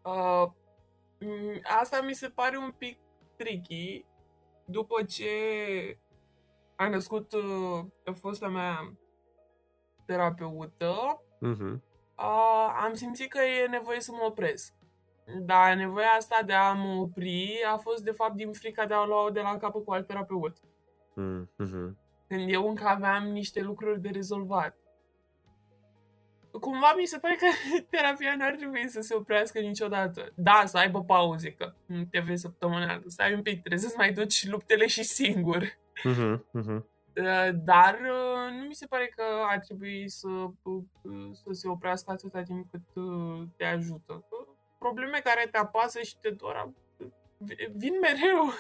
Uh, 0.04 0.46
Mm, 0.46 0.65
asta 1.80 2.02
mi 2.02 2.14
se 2.14 2.30
pare 2.30 2.58
un 2.58 2.72
pic 2.78 3.00
tricky 3.36 4.06
după 4.66 5.04
ce 5.04 5.30
a 6.76 6.88
născut 6.90 7.34
uh, 7.34 8.14
fosta 8.14 8.48
mea 8.48 8.94
terapeută, 10.06 11.24
uh-huh. 11.42 11.74
uh, 12.18 12.76
am 12.84 12.94
simțit 12.94 13.30
că 13.30 13.42
e 13.42 13.68
nevoie 13.68 14.02
să 14.02 14.12
mă 14.12 14.26
opresc. 14.26 14.74
Dar 15.40 15.76
nevoia 15.76 16.08
asta 16.18 16.42
de 16.46 16.54
a 16.54 16.74
mă 16.74 17.02
opri 17.02 17.64
a 17.74 17.78
fost 17.78 18.04
de 18.04 18.12
fapt 18.12 18.34
din 18.34 18.52
frica 18.52 18.86
de 18.86 18.94
a 18.94 19.06
lua 19.06 19.32
de 19.32 19.42
la 19.42 19.58
capă 19.58 19.80
cu 19.80 19.92
alt 19.92 20.08
terapeut. 20.08 20.58
Uh-huh. 21.58 21.92
Când 22.28 22.50
eu 22.52 22.68
încă 22.68 22.84
aveam 22.84 23.24
niște 23.24 23.62
lucruri 23.62 24.02
de 24.02 24.10
rezolvat 24.10 24.78
cumva 26.60 26.94
mi 26.98 27.06
se 27.06 27.18
pare 27.18 27.36
că 27.36 27.46
terapia 27.96 28.36
n-ar 28.38 28.56
trebui 28.56 28.90
să 28.90 29.02
se 29.02 29.16
oprească 29.16 29.60
niciodată. 29.60 30.32
Da, 30.36 30.64
să 30.66 30.78
aibă 30.78 31.04
pauze, 31.04 31.52
că 31.52 31.74
nu 31.86 32.04
te 32.04 32.20
vezi 32.20 32.42
săptămânal. 32.42 33.04
Stai 33.08 33.34
un 33.34 33.42
pic, 33.42 33.60
trebuie 33.60 33.80
să-ți 33.80 33.98
mai 33.98 34.14
duci 34.14 34.48
luptele 34.48 34.88
și 34.88 35.04
singur. 35.04 35.64
Uh-huh, 35.64 36.38
uh-huh. 36.60 36.84
Dar 37.54 37.94
uh, 37.94 38.60
nu 38.60 38.68
mi 38.68 38.74
se 38.74 38.86
pare 38.86 39.12
că 39.16 39.24
ar 39.48 39.60
trebui 39.60 40.10
să, 40.10 40.28
uh, 40.28 40.84
să 41.32 41.50
se 41.52 41.68
oprească 41.68 42.12
atâta 42.12 42.42
timp 42.42 42.72
cât 42.72 43.04
te 43.58 43.66
ajută. 43.66 44.26
probleme 44.80 45.20
care 45.24 45.48
te 45.52 45.58
apasă 45.58 46.02
și 46.02 46.18
te 46.18 46.30
dor, 46.30 46.74
vin 47.76 47.94
mereu. 48.02 48.54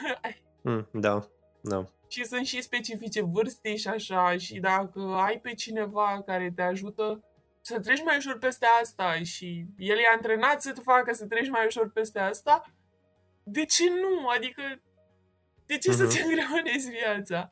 Mm, 0.61 0.87
da, 0.91 1.27
da. 1.61 1.85
Și 2.07 2.23
sunt 2.23 2.45
și 2.45 2.61
specifice 2.61 3.21
vârste 3.23 3.75
și 3.75 3.87
așa, 3.87 4.37
și 4.37 4.59
dacă 4.59 4.99
ai 4.99 5.39
pe 5.39 5.53
cineva 5.53 6.21
care 6.25 6.51
te 6.55 6.61
ajută 6.61 7.23
să 7.65 7.79
treci 7.79 8.03
mai 8.03 8.17
ușor 8.17 8.37
peste 8.37 8.65
asta 8.81 9.23
și 9.23 9.65
el 9.77 9.97
e 9.97 10.13
antrenat 10.15 10.61
să 10.61 10.71
te 10.71 10.81
facă 10.81 11.13
să 11.13 11.25
treci 11.25 11.49
mai 11.49 11.65
ușor 11.65 11.91
peste 11.91 12.19
asta, 12.19 12.63
de 13.43 13.65
ce 13.65 13.83
nu? 13.89 14.27
Adică, 14.27 14.61
de 15.65 15.77
ce 15.77 15.91
uh-huh. 15.91 15.95
să-ți 15.95 16.19
mhm. 16.19 16.27
îngreunezi 16.27 16.89
viața? 17.01 17.51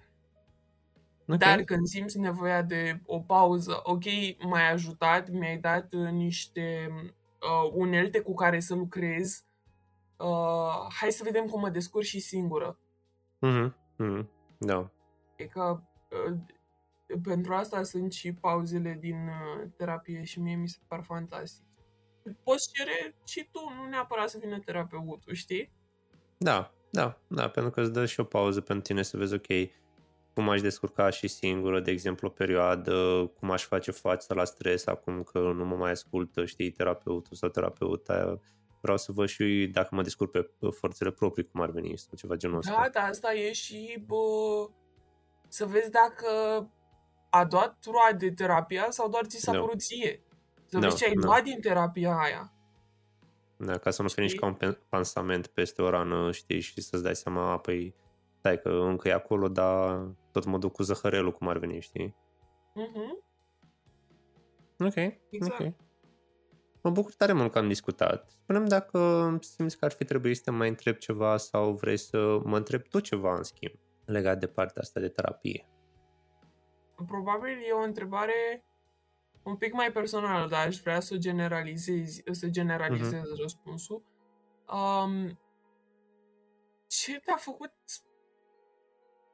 Okay. 1.21 1.37
Dar 1.37 1.61
când 1.61 1.87
simți 1.87 2.19
nevoia 2.19 2.61
de 2.61 3.01
o 3.05 3.19
pauză, 3.19 3.79
ok, 3.83 4.03
m-ai 4.39 4.71
ajutat, 4.71 5.29
mi-ai 5.29 5.57
dat 5.57 5.93
uh, 5.93 6.09
niște 6.09 6.89
uh, 6.91 7.71
unelte 7.73 8.19
cu 8.19 8.33
care 8.33 8.59
să 8.59 8.75
lucrez, 8.75 9.45
uh, 10.17 10.93
hai 10.99 11.11
să 11.11 11.23
vedem 11.23 11.45
cum 11.45 11.59
mă 11.59 11.69
descurc 11.69 12.05
și 12.05 12.19
singură. 12.19 12.79
Mhm, 13.39 13.75
mm-hmm. 13.99 14.27
da. 14.57 14.91
E 15.35 15.45
că 15.45 15.81
uh, 16.27 16.37
pentru 17.23 17.53
asta 17.53 17.83
sunt 17.83 18.13
și 18.13 18.33
pauzele 18.33 18.97
din 18.99 19.27
uh, 19.27 19.69
terapie 19.77 20.23
și 20.23 20.39
mie 20.39 20.55
mi 20.55 20.67
se 20.67 20.77
par 20.87 21.03
fantastic. 21.03 21.65
Poți 22.43 22.71
cere 22.71 23.15
și 23.25 23.47
tu, 23.51 23.59
nu 23.77 23.89
neapărat 23.89 24.29
să 24.29 24.37
vină 24.41 24.59
terapeutul, 24.59 25.33
știi? 25.33 25.71
Da, 26.37 26.73
da, 26.89 27.21
da, 27.27 27.49
pentru 27.49 27.71
că 27.71 27.81
îți 27.81 27.91
dă 27.91 28.05
și 28.05 28.19
o 28.19 28.23
pauză 28.23 28.61
pentru 28.61 28.83
tine 28.83 29.01
să 29.01 29.17
vezi, 29.17 29.33
ok, 29.33 29.47
cum 30.33 30.49
aș 30.49 30.61
descurca 30.61 31.09
și 31.09 31.27
singură, 31.27 31.79
de 31.79 31.91
exemplu, 31.91 32.27
o 32.27 32.31
perioadă, 32.31 33.25
cum 33.39 33.51
aș 33.51 33.63
face 33.63 33.91
față 33.91 34.33
la 34.33 34.43
stres 34.43 34.85
acum 34.85 35.23
că 35.23 35.39
nu 35.39 35.65
mă 35.65 35.75
mai 35.75 35.91
ascultă, 35.91 36.45
știi, 36.45 36.71
terapeutul 36.71 37.35
sau 37.35 37.49
terapeuta. 37.49 38.39
Vreau 38.81 38.97
să 38.97 39.11
văd 39.11 39.27
și 39.27 39.69
dacă 39.71 39.95
mă 39.95 40.01
descurc 40.01 40.31
pe 40.31 40.49
forțele 40.69 41.11
proprii, 41.11 41.49
cum 41.51 41.61
ar 41.61 41.69
veni, 41.69 41.97
sau 41.97 42.17
ceva 42.17 42.35
genul 42.35 42.57
ăsta. 42.57 42.71
Da, 42.71 42.89
da, 42.89 42.99
asta 42.99 43.33
e 43.33 43.51
și 43.51 44.03
bă, 44.05 44.15
să 45.47 45.65
vezi 45.65 45.89
dacă 45.91 46.27
a 47.35 47.45
dat 47.45 47.77
roade 47.91 48.31
terapia 48.31 48.85
sau 48.89 49.09
doar 49.09 49.25
ți 49.25 49.37
s-a 49.37 49.51
no. 49.51 49.61
părut 49.61 49.81
ție. 49.81 50.23
Să 50.65 50.77
no, 50.77 50.81
vezi 50.81 50.95
ce 50.95 51.05
ai 51.05 51.13
no. 51.13 51.25
luat 51.25 51.43
din 51.43 51.59
terapia 51.61 52.17
aia. 52.17 52.53
Da, 53.57 53.77
ca 53.77 53.91
să 53.91 54.01
nu 54.01 54.07
fie 54.07 54.23
nici 54.23 54.35
ca 54.35 54.45
un 54.45 54.77
pansament 54.89 55.47
peste 55.47 55.81
o 55.81 55.89
rană, 55.89 56.31
știi, 56.31 56.59
și 56.59 56.81
să-ți 56.81 57.03
dai 57.03 57.15
seama, 57.15 57.57
păi, 57.57 57.95
stai 58.37 58.59
că 58.59 58.69
încă 58.69 59.07
e 59.07 59.13
acolo, 59.13 59.47
dar 59.47 60.07
tot 60.31 60.45
mă 60.45 60.57
duc 60.57 60.71
cu 60.71 60.83
zăhărelul, 60.83 61.31
cum 61.31 61.47
ar 61.47 61.57
veni, 61.57 61.81
știi? 61.81 62.15
Mhm. 62.73 63.23
Ok, 64.79 64.95
exact. 65.29 65.59
ok. 65.59 65.73
Mă 66.81 66.89
bucur 66.89 67.13
tare 67.13 67.33
mult 67.33 67.51
că 67.51 67.57
am 67.57 67.67
discutat. 67.67 68.29
Spunem 68.29 68.65
dacă 68.65 69.37
simți 69.41 69.77
că 69.77 69.85
ar 69.85 69.91
fi 69.91 70.05
trebuit 70.05 70.35
să 70.35 70.41
te 70.43 70.51
mai 70.51 70.69
întreb 70.69 70.97
ceva 70.97 71.37
sau 71.37 71.73
vrei 71.73 71.97
să 71.97 72.39
mă 72.43 72.57
întreb 72.57 72.81
tu 72.81 72.99
ceva 72.99 73.35
în 73.35 73.43
schimb 73.43 73.73
legat 74.05 74.39
de 74.39 74.47
partea 74.47 74.81
asta 74.81 74.99
de 74.99 75.09
terapie. 75.09 75.72
Probabil 77.07 77.57
e 77.67 77.71
o 77.71 77.81
întrebare 77.81 78.63
un 79.43 79.55
pic 79.55 79.73
mai 79.73 79.91
personală, 79.91 80.47
dar 80.47 80.67
aș 80.67 80.79
vrea 80.79 80.99
să 80.99 81.17
generalizez, 81.17 82.21
să 82.31 82.47
generalizez 82.47 83.21
uh-huh. 83.21 83.41
răspunsul. 83.41 84.03
Um, 84.73 85.39
ce 86.87 87.19
te-a 87.19 87.35
făcut 87.35 87.73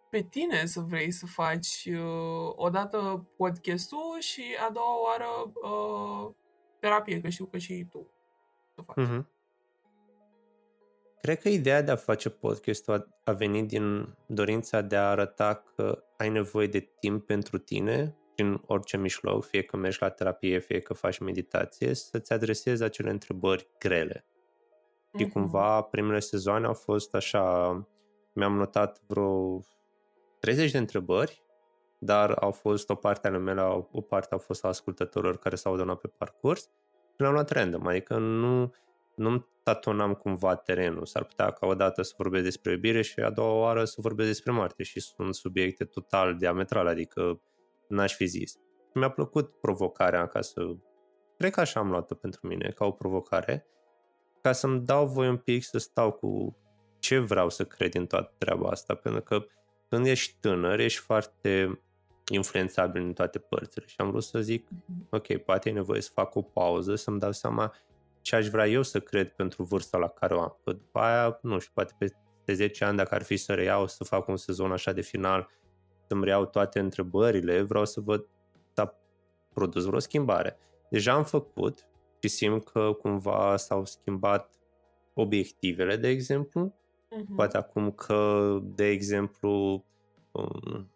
pe 0.10 0.22
tine 0.22 0.66
să 0.66 0.80
vrei 0.80 1.12
să 1.12 1.26
faci 1.26 1.90
uh, 1.92 2.54
odată 2.56 3.28
podcastul 3.38 4.18
și 4.20 4.44
a 4.68 4.72
doua 4.72 5.04
oară 5.04 5.52
uh, 5.54 6.34
terapie, 6.80 7.22
că 7.22 7.30
știu 7.30 7.46
că 7.46 7.58
și 7.58 7.88
tu 7.90 8.12
să 8.76 8.82
faci. 8.82 9.08
Uh-huh. 9.08 9.26
Cred 11.22 11.40
că 11.40 11.50
ideea 11.50 11.82
de 11.82 11.92
a 11.92 11.96
face 11.96 12.30
podcastul 12.30 12.94
a, 12.94 13.06
a 13.24 13.32
venit 13.32 13.68
din 13.68 14.16
dorința 14.26 14.82
de 14.82 14.96
a 14.96 15.10
arăta 15.10 15.64
că 15.76 16.04
ai 16.20 16.30
nevoie 16.30 16.68
de 16.68 16.80
timp 17.00 17.26
pentru 17.26 17.58
tine 17.58 18.18
în 18.36 18.62
orice 18.66 18.98
mijloc, 18.98 19.44
fie 19.44 19.62
că 19.62 19.78
mergi 19.78 19.98
la 20.02 20.10
terapie, 20.10 20.60
fie 20.60 20.80
că 20.80 20.94
faci 20.94 21.18
meditație, 21.18 21.94
să-ți 21.94 22.34
adresezi 22.34 22.84
acele 22.84 23.10
întrebări 23.10 23.68
grele. 23.80 24.26
Uh-huh. 24.26 25.18
Și 25.18 25.24
mhm. 25.24 25.32
cumva 25.32 25.82
primele 25.82 26.20
sezoane 26.20 26.66
au 26.66 26.74
fost 26.74 27.16
așa, 27.16 27.72
mi-am 28.34 28.54
notat 28.54 29.02
vreo 29.08 29.60
30 30.40 30.72
de 30.72 30.78
întrebări, 30.78 31.44
dar 32.00 32.32
au 32.32 32.52
fost 32.52 32.90
o 32.90 32.96
parte 32.96 33.28
ale 33.28 33.38
mele, 33.38 33.62
o 33.92 34.02
parte 34.02 34.34
au 34.34 34.40
fost 34.40 34.66
a 34.66 34.68
ascultătorilor 34.68 35.38
care 35.38 35.56
s-au 35.56 35.76
donat 35.76 36.00
pe 36.00 36.08
parcurs 36.08 36.62
și 36.62 37.16
le-am 37.18 37.34
luat 37.34 37.50
random, 37.50 37.88
adică 37.88 38.18
nu, 38.18 38.74
nu 39.16 39.48
tatonam 39.74 40.14
cumva 40.14 40.56
terenul. 40.56 41.06
S-ar 41.06 41.24
putea 41.24 41.52
ca 41.52 41.68
o 41.68 41.74
dată 41.74 42.02
să 42.02 42.14
vorbesc 42.18 42.44
despre 42.44 42.72
iubire 42.72 43.02
și 43.02 43.20
a 43.20 43.30
doua 43.30 43.54
oară 43.54 43.86
să 43.86 43.96
vorbesc 43.98 44.30
despre 44.30 44.52
moarte 44.52 44.84
și 44.84 45.00
sunt 45.00 45.36
subiecte 45.36 45.86
total 45.86 46.36
diametrale, 46.36 46.90
adică 46.90 47.42
n-aș 47.88 48.16
fi 48.16 48.26
zis. 48.26 48.58
Mi-a 48.94 49.10
plăcut 49.10 49.60
provocarea 49.60 50.28
ca 50.28 50.42
să... 50.42 50.62
Cred 51.38 51.52
că 51.52 51.60
așa 51.60 51.80
am 51.80 51.90
luat-o 51.90 52.16
pentru 52.16 52.48
mine, 52.48 52.72
ca 52.76 52.86
o 52.86 52.92
provocare, 52.92 53.68
ca 54.42 54.52
să-mi 54.52 54.80
dau 54.86 55.06
voi 55.06 55.28
un 55.28 55.38
pic 55.38 55.64
să 55.64 55.78
stau 55.78 56.12
cu 56.12 56.58
ce 57.00 57.20
vreau 57.20 57.50
să 57.50 57.66
cred 57.66 57.96
în 57.96 58.06
toată 58.06 58.34
treaba 58.38 58.70
asta, 58.70 58.96
pentru 58.96 59.22
că 59.22 59.46
când 59.90 60.06
ești 60.06 60.36
tânăr, 60.40 60.80
ești 60.80 61.00
foarte 61.00 61.82
influențabil 62.32 63.02
în 63.02 63.14
toate 63.14 63.40
părțile 63.40 63.86
și 63.88 63.96
am 63.98 64.10
vrut 64.10 64.24
să 64.24 64.40
zic, 64.40 64.68
mhm. 64.70 65.08
ok, 65.10 65.38
poate 65.38 65.70
e 65.70 65.74
nevoie 65.74 66.02
să 66.02 66.10
fac 66.14 66.36
o 66.36 66.42
pauză, 66.42 66.96
să-mi 66.96 67.20
dau 67.20 67.32
seama 67.32 67.74
ce 68.22 68.36
aș 68.36 68.48
vrea 68.48 68.68
eu 68.68 68.82
să 68.82 69.00
cred 69.00 69.30
pentru 69.30 69.64
vârsta 69.64 69.98
la 69.98 70.08
care 70.08 70.34
o 70.34 70.42
am. 70.42 70.58
Că 70.64 70.72
după 70.72 71.00
aia, 71.00 71.40
nu 71.42 71.60
știu, 71.60 71.72
poate 71.74 71.94
peste 71.98 72.18
10 72.54 72.86
ani, 72.86 72.98
dacă 72.98 73.16
ar 73.16 73.24
fi 73.24 73.38
să 73.38 73.54
reiau, 73.54 73.88
să 73.88 74.04
fac 74.04 74.28
un 74.28 74.38
sezon 74.38 74.72
așa 74.72 74.92
de 74.92 75.02
final, 75.02 75.50
să-mi 76.08 76.24
reiau 76.24 76.46
toate 76.46 76.80
întrebările, 76.80 77.62
vreau 77.62 77.86
să 77.86 78.00
văd 78.00 78.28
s-a 78.74 79.00
produs 79.54 79.86
vreo 79.86 80.00
schimbare. 80.00 80.58
Deja 80.90 81.14
am 81.14 81.24
făcut 81.24 81.88
și 82.22 82.30
simt 82.30 82.64
că 82.64 82.92
cumva 83.02 83.58
s-au 83.58 83.86
schimbat 83.86 84.60
obiectivele, 85.14 85.96
de 85.96 86.08
exemplu. 86.08 86.74
Uh-huh. 86.74 87.36
Poate 87.36 87.58
acum 87.58 87.92
că, 87.92 88.50
de 88.64 88.86
exemplu, 88.86 89.86
um, 90.32 90.92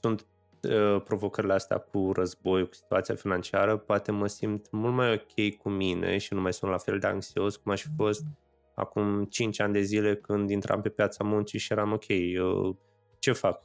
sunt 0.00 0.26
uh, 0.68 1.02
provocările 1.04 1.52
astea 1.52 1.78
cu 1.78 2.12
război, 2.12 2.68
cu 2.68 2.74
situația 2.74 3.14
financiară, 3.14 3.76
poate 3.76 4.12
mă 4.12 4.26
simt 4.26 4.70
mult 4.70 4.94
mai 4.94 5.12
ok 5.12 5.56
cu 5.56 5.68
mine 5.68 6.18
și 6.18 6.34
nu 6.34 6.40
mai 6.40 6.52
sunt 6.52 6.70
la 6.70 6.76
fel 6.76 6.98
de 6.98 7.06
anxios 7.06 7.56
cum 7.56 7.72
aș 7.72 7.82
fi 7.82 7.88
fost 7.96 8.24
uh-huh. 8.24 8.74
acum 8.74 9.24
5 9.24 9.60
ani 9.60 9.72
de 9.72 9.80
zile 9.80 10.16
când 10.16 10.50
intram 10.50 10.80
pe 10.80 10.88
piața 10.88 11.24
muncii 11.24 11.58
și 11.58 11.72
eram 11.72 11.92
ok, 11.92 12.04
eu, 12.08 12.78
ce 13.18 13.32
fac? 13.32 13.62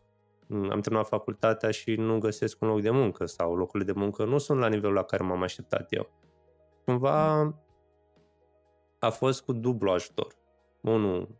Mm, 0.47 0.69
am 0.71 0.79
terminat 0.79 1.07
facultatea 1.07 1.71
și 1.71 1.95
nu 1.95 2.17
găsesc 2.17 2.61
un 2.61 2.67
loc 2.67 2.81
de 2.81 2.89
muncă 2.89 3.25
sau 3.25 3.55
locurile 3.55 3.91
de 3.91 3.99
muncă 3.99 4.25
nu 4.25 4.37
sunt 4.37 4.59
la 4.59 4.67
nivelul 4.67 4.95
la 4.95 5.03
care 5.03 5.23
m-am 5.23 5.41
așteptat 5.41 5.93
eu. 5.93 6.09
Cumva 6.85 7.39
a 8.99 9.09
fost 9.09 9.43
cu 9.43 9.53
dublu 9.53 9.91
ajutor. 9.91 10.35
Unul, 10.81 11.39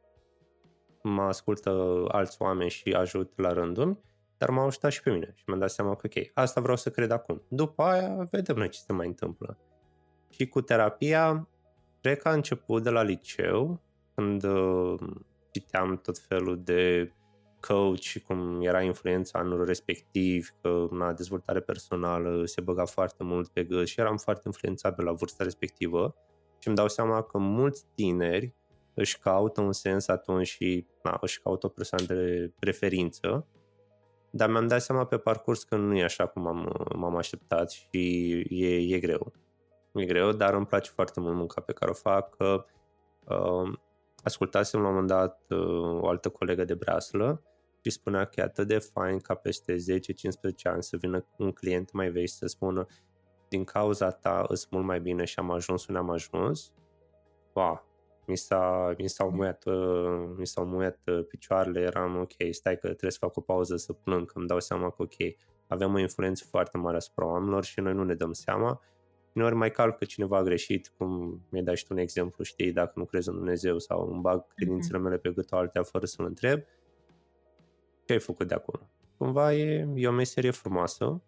mă 1.02 1.22
ascultă 1.22 2.04
alți 2.08 2.41
oameni 2.41 2.70
și 2.70 2.89
ajut 2.89 3.32
la 3.36 3.54
rândul 3.54 4.06
dar 4.38 4.50
m-au 4.50 4.65
ajutat 4.65 4.91
și 4.91 5.02
pe 5.02 5.12
mine 5.12 5.32
și 5.36 5.43
mi-am 5.47 5.60
dat 5.60 5.69
seama 5.69 5.95
că 5.95 6.08
ok, 6.08 6.32
asta 6.34 6.62
vreau 6.62 6.78
să 6.78 6.89
cred 6.89 7.12
acum. 7.12 7.41
După 7.47 7.84
aia 7.84 8.28
vedem 8.32 8.56
noi 8.56 8.69
ce 8.69 8.80
se 8.80 8.93
mai 8.93 9.08
întâmplă. 9.08 9.58
Și 10.30 10.47
cu 10.47 10.62
terapia, 10.62 11.47
cred 12.02 12.21
că 12.21 12.28
a 12.28 12.34
început 12.34 12.84
de 12.84 12.89
la 12.89 13.02
liceu, 13.02 13.82
când 14.15 14.43
uh, 14.43 15.00
citeam 15.52 15.97
tot 15.97 16.17
felul 16.17 16.62
de 16.63 17.12
coach 17.60 18.00
și 18.00 18.19
cum 18.19 18.62
era 18.62 18.82
influența 18.82 19.39
anul 19.39 19.65
respectiv, 19.65 20.50
că 20.62 20.88
na, 20.91 21.13
dezvoltare 21.13 21.60
personală 21.60 22.45
se 22.45 22.62
băga 22.62 22.86
foarte 22.86 23.23
mult 23.23 23.47
pe 23.47 23.63
gât 23.63 23.88
și 23.88 24.00
eram 24.00 24.17
foarte 24.17 24.43
influențabil 24.45 25.06
la 25.06 25.12
vârsta 25.12 25.43
respectivă 25.43 26.15
și 26.60 26.67
îmi 26.67 26.76
dau 26.76 26.88
seama 26.88 27.21
că 27.21 27.38
mulți 27.38 27.86
tineri 27.95 28.54
își 28.93 29.19
caută 29.19 29.62
un 29.62 29.71
sens 29.71 30.08
atunci 30.08 30.47
și 30.47 30.86
na, 31.04 31.17
își 31.21 31.41
caută 31.41 31.65
o 31.65 31.69
persoană 31.69 32.06
de 32.06 32.52
referință, 32.60 33.47
dar 34.38 34.50
mi-am 34.50 34.67
dat 34.67 34.82
seama 34.82 35.06
pe 35.06 35.17
parcurs 35.17 35.63
că 35.63 35.76
nu 35.76 35.97
e 35.97 36.04
așa 36.04 36.26
cum 36.26 36.47
am, 36.47 36.88
m-am 36.95 37.15
așteptat 37.15 37.71
și 37.71 38.30
e, 38.50 38.95
e 38.95 39.00
greu. 39.00 39.34
E 39.93 40.06
greu, 40.06 40.32
dar 40.32 40.54
îmi 40.54 40.65
place 40.65 40.89
foarte 40.89 41.19
mult 41.19 41.36
munca 41.36 41.62
pe 41.62 41.73
care 41.73 41.91
o 41.91 41.93
fac. 41.93 42.36
Uh, 42.39 43.73
ascultasem 44.23 44.82
la 44.82 44.88
un 44.88 44.93
moment 44.93 45.12
dat 45.12 45.45
uh, 45.50 46.02
o 46.02 46.08
altă 46.08 46.30
colegă 46.30 46.63
de 46.63 46.73
breaslă 46.73 47.41
și 47.84 47.89
spunea 47.89 48.26
că 48.26 48.39
e 48.39 48.43
atât 48.43 48.67
de 48.67 48.78
fain 48.78 49.19
ca 49.19 49.34
peste 49.34 49.76
10-15 49.76 49.78
ani 50.63 50.84
să 50.84 50.97
vină 50.97 51.26
un 51.38 51.52
client 51.52 51.91
mai 51.91 52.10
vechi 52.10 52.30
să 52.30 52.47
spună 52.47 52.86
din 53.50 53.63
cauza 53.63 54.10
ta 54.10 54.45
îți 54.47 54.67
mult 54.71 54.86
mai 54.86 55.00
bine 55.00 55.26
și 55.26 55.39
am 55.39 55.52
ajuns 55.52 55.88
unde 55.88 56.00
am 56.00 56.10
ajuns. 56.10 56.71
Wow, 57.54 57.87
mi, 58.27 58.37
s-a, 58.37 58.93
mi 58.97 59.07
s-au 59.07 59.31
muiat, 59.31 59.65
uh, 59.65 60.29
mi 60.37 60.47
s-au 60.47 60.65
muiat 60.65 60.99
uh, 61.05 61.25
picioarele, 61.27 61.79
eram 61.79 62.19
ok, 62.19 62.33
stai 62.51 62.73
că 62.73 62.87
trebuie 62.87 63.11
să 63.11 63.17
fac 63.21 63.37
o 63.37 63.41
pauză 63.41 63.75
să 63.75 63.93
plâng, 63.93 64.25
că 64.25 64.37
îmi 64.37 64.47
dau 64.47 64.59
seama 64.59 64.89
că 64.89 65.01
ok, 65.01 65.13
avem 65.67 65.93
o 65.93 65.99
influență 65.99 66.45
foarte 66.49 66.77
mare 66.77 66.95
asupra 66.95 67.25
oamenilor 67.25 67.63
și 67.63 67.79
noi 67.79 67.93
nu 67.93 68.03
ne 68.03 68.13
dăm 68.13 68.33
seama. 68.33 68.81
Uneori 69.33 69.55
mai 69.55 69.71
calcă 69.71 70.05
cineva 70.05 70.43
greșit, 70.43 70.91
cum 70.97 71.41
mi-ai 71.49 71.63
dat 71.63 71.75
și 71.75 71.85
tu 71.85 71.93
un 71.93 71.99
exemplu, 71.99 72.43
știi, 72.43 72.71
dacă 72.71 72.91
nu 72.95 73.05
crezi 73.05 73.29
în 73.29 73.35
Dumnezeu 73.35 73.79
sau 73.79 74.09
îmi 74.11 74.21
bag 74.21 74.47
credințele 74.55 74.97
mele 74.97 75.17
pe 75.17 75.31
gâtul 75.31 75.57
altea 75.57 75.83
fără 75.83 76.05
să-l 76.05 76.25
întreb, 76.25 76.61
ce 78.05 78.13
ai 78.13 78.19
făcut 78.19 78.47
de 78.47 78.53
acolo? 78.53 78.89
Cumva 79.17 79.53
e, 79.53 79.87
e 79.95 80.07
o 80.07 80.11
meserie 80.11 80.51
frumoasă, 80.51 81.21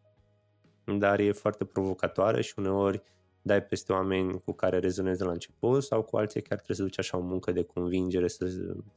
dar 0.86 1.20
e 1.20 1.32
foarte 1.32 1.66
provocatoare 1.66 2.42
și 2.42 2.54
uneori 2.58 3.04
dai 3.50 3.64
peste 3.64 3.94
oameni 3.94 4.42
cu 4.42 4.52
care 4.52 4.80
rezonezi 4.80 5.18
de 5.18 5.24
la 5.24 5.32
început 5.32 5.84
sau 5.84 6.04
cu 6.04 6.18
alții 6.18 6.42
chiar 6.42 6.58
trebuie 6.58 6.78
să 6.78 6.84
duci 6.84 7.00
așa 7.00 7.18
o 7.18 7.22
muncă 7.22 7.52
de 7.52 7.64
convingere, 7.64 8.28
să 8.28 8.48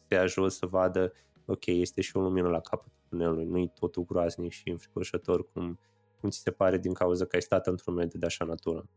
se 0.08 0.16
ajut 0.16 0.52
să 0.52 0.66
vadă, 0.66 1.12
ok, 1.46 1.66
este 1.66 2.00
și 2.00 2.16
o 2.16 2.20
lumină 2.20 2.48
la 2.48 2.60
capătul 2.60 2.92
tunelului, 3.08 3.44
nu-i 3.44 3.72
totul 3.80 4.04
groaznic 4.04 4.52
și 4.52 4.70
înfricoșător 4.70 5.52
cum, 5.52 5.78
cum 6.20 6.30
ți 6.30 6.38
se 6.38 6.50
pare 6.50 6.78
din 6.78 6.92
cauza 6.92 7.24
că 7.24 7.36
ai 7.36 7.42
stat 7.42 7.66
într-un 7.66 7.94
mediu 7.94 8.18
de 8.18 8.26
așa 8.26 8.44
natură. 8.44 8.88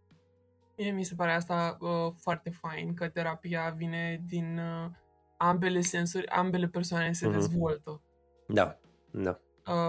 Mie 0.77 0.91
mi 0.91 1.03
se 1.03 1.15
pare 1.15 1.31
asta 1.31 1.77
uh, 1.79 2.13
foarte 2.17 2.49
fain, 2.49 2.93
că 2.93 3.07
terapia 3.07 3.73
vine 3.77 4.23
din 4.27 4.57
uh, 4.57 4.91
ambele 5.37 5.81
sensuri, 5.81 6.27
ambele 6.27 6.67
persoane 6.67 7.11
se 7.11 7.27
uh-huh. 7.27 7.31
dezvoltă. 7.31 8.01
Da, 8.47 8.79
da 9.11 9.29
uh, 9.29 9.44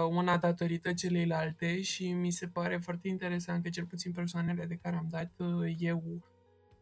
una 0.09 0.37
datorită 0.37 0.93
celeilalte 0.93 1.81
și 1.81 2.11
mi 2.11 2.31
se 2.31 2.47
pare 2.47 2.77
foarte 2.77 3.07
interesant 3.07 3.63
că 3.63 3.69
cel 3.69 3.85
puțin 3.85 4.11
persoanele 4.11 4.65
de 4.65 4.79
care 4.81 4.95
am 4.95 5.07
dat 5.09 5.31
uh, 5.37 5.75
eu 5.79 6.03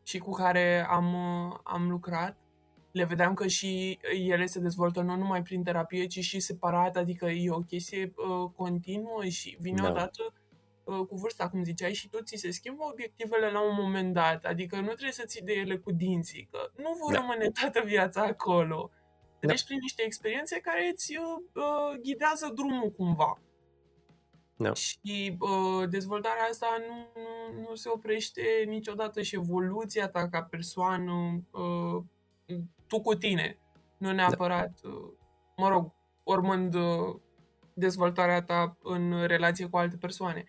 și 0.04 0.18
cu 0.18 0.32
care 0.32 0.86
am, 0.90 1.14
uh, 1.14 1.58
am 1.64 1.90
lucrat, 1.90 2.38
le 2.92 3.04
vedeam 3.04 3.34
că 3.34 3.48
și 3.48 4.00
ele 4.28 4.46
se 4.46 4.60
dezvoltă 4.60 5.02
nu 5.02 5.16
numai 5.16 5.42
prin 5.42 5.64
terapie, 5.64 6.06
ci 6.06 6.20
și 6.20 6.40
separat, 6.40 6.96
adică 6.96 7.26
e 7.26 7.52
o 7.52 7.60
chestie 7.60 8.14
uh, 8.16 8.50
continuă 8.56 9.26
și 9.26 9.58
vine 9.60 9.82
da. 9.82 9.90
odată 9.90 10.34
uh, 10.84 11.00
cu 11.08 11.16
vârsta, 11.16 11.50
cum 11.50 11.64
ziceai, 11.64 11.94
și 11.94 12.10
tu 12.10 12.24
ți 12.24 12.36
se 12.36 12.52
schimbă 12.52 12.84
obiectivele 12.92 13.50
la 13.50 13.62
un 13.62 13.76
moment 13.82 14.14
dat, 14.14 14.44
adică 14.44 14.76
nu 14.76 14.86
trebuie 14.86 15.12
să 15.12 15.24
ții 15.26 15.42
de 15.42 15.54
ele 15.54 15.78
cu 15.78 15.92
dinții, 15.92 16.48
că 16.52 16.72
nu 16.76 16.96
vor 17.02 17.14
da. 17.14 17.20
rămâne 17.20 17.50
toată 17.50 17.82
viața 17.86 18.22
acolo. 18.22 18.92
Treci 19.46 19.60
da. 19.60 19.66
prin 19.68 19.80
niște 19.82 20.04
experiențe 20.06 20.60
care 20.60 20.90
îți 20.94 21.18
uh, 21.18 21.44
uh, 21.54 22.00
ghidează 22.02 22.52
drumul 22.56 22.92
cumva. 22.92 23.40
Da. 24.58 24.74
Și 24.74 25.38
uh, 25.40 25.90
dezvoltarea 25.90 26.44
asta 26.50 26.68
nu, 26.88 27.22
nu, 27.22 27.62
nu 27.70 27.76
se 27.76 27.90
oprește 27.90 28.42
niciodată 28.68 29.22
și 29.22 29.36
evoluția 29.36 30.08
ta 30.08 30.30
ca 30.30 30.44
persoană, 30.44 31.42
uh, 31.52 32.04
tu 32.88 33.02
cu 33.02 33.16
tine, 33.16 33.60
nu 33.98 34.12
neapărat, 34.12 34.82
da. 34.82 34.90
uh, 34.90 35.12
mă 35.58 35.68
rog, 35.68 35.94
urmând 36.24 36.74
uh, 36.74 37.16
dezvoltarea 37.74 38.42
ta 38.42 38.78
în 38.84 39.26
relație 39.26 39.68
cu 39.68 39.78
alte 39.78 39.98
persoane. 39.98 40.46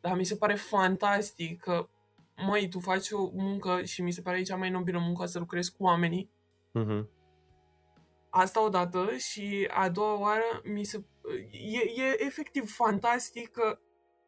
Dar 0.00 0.16
mi 0.16 0.24
se 0.24 0.36
pare 0.36 0.54
fantastic 0.54 1.60
că, 1.60 1.88
măi, 2.36 2.68
tu 2.68 2.78
faci 2.78 3.10
o 3.10 3.30
muncă 3.32 3.82
și 3.82 4.02
mi 4.02 4.10
se 4.10 4.22
pare 4.22 4.42
cea 4.42 4.56
mai 4.56 4.70
nobilă 4.70 4.98
muncă 4.98 5.26
să 5.26 5.38
lucrezi 5.38 5.76
cu 5.76 5.84
oamenii. 5.84 6.30
Uh-huh. 6.78 7.19
Asta 8.30 8.64
odată 8.64 9.16
și 9.16 9.68
a 9.70 9.88
doua 9.88 10.20
oară 10.20 10.60
mi 10.64 10.84
se... 10.84 11.04
E, 11.50 12.02
e 12.02 12.24
efectiv 12.24 12.70
fantastic 12.70 13.50
că 13.50 13.78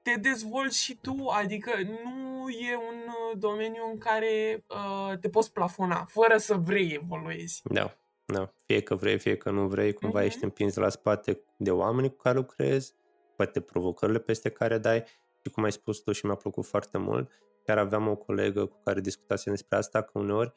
te 0.02 0.14
dezvolți 0.20 0.82
și 0.82 0.98
tu, 1.00 1.26
adică 1.26 1.70
nu 1.82 2.48
e 2.48 2.76
un 2.76 3.00
uh, 3.06 3.38
domeniu 3.38 3.82
în 3.92 3.98
care 3.98 4.64
uh, 4.68 5.18
te 5.18 5.28
poți 5.28 5.52
plafona, 5.52 6.04
fără 6.08 6.36
să 6.36 6.54
vrei 6.54 6.98
evoluezi. 7.02 7.62
Da, 7.64 7.96
da. 8.24 8.52
Fie 8.66 8.80
că 8.80 8.94
vrei, 8.94 9.18
fie 9.18 9.36
că 9.36 9.50
nu 9.50 9.66
vrei, 9.66 9.92
cumva 9.92 10.20
uh-huh. 10.20 10.24
ești 10.24 10.44
împins 10.44 10.74
la 10.74 10.88
spate 10.88 11.40
de 11.56 11.70
oameni 11.70 12.08
cu 12.08 12.16
care 12.16 12.36
lucrezi, 12.36 12.94
poate 13.36 13.60
provocările 13.60 14.18
peste 14.18 14.48
care 14.48 14.78
dai 14.78 15.04
și 15.44 15.52
cum 15.52 15.62
ai 15.62 15.72
spus 15.72 15.98
tu 15.98 16.12
și 16.12 16.26
mi-a 16.26 16.34
plăcut 16.34 16.64
foarte 16.66 16.98
mult, 16.98 17.30
chiar 17.64 17.78
aveam 17.78 18.08
o 18.08 18.16
colegă 18.16 18.66
cu 18.66 18.80
care 18.84 19.00
discutasem 19.00 19.52
despre 19.52 19.76
asta, 19.76 20.02
că 20.02 20.18
uneori 20.18 20.54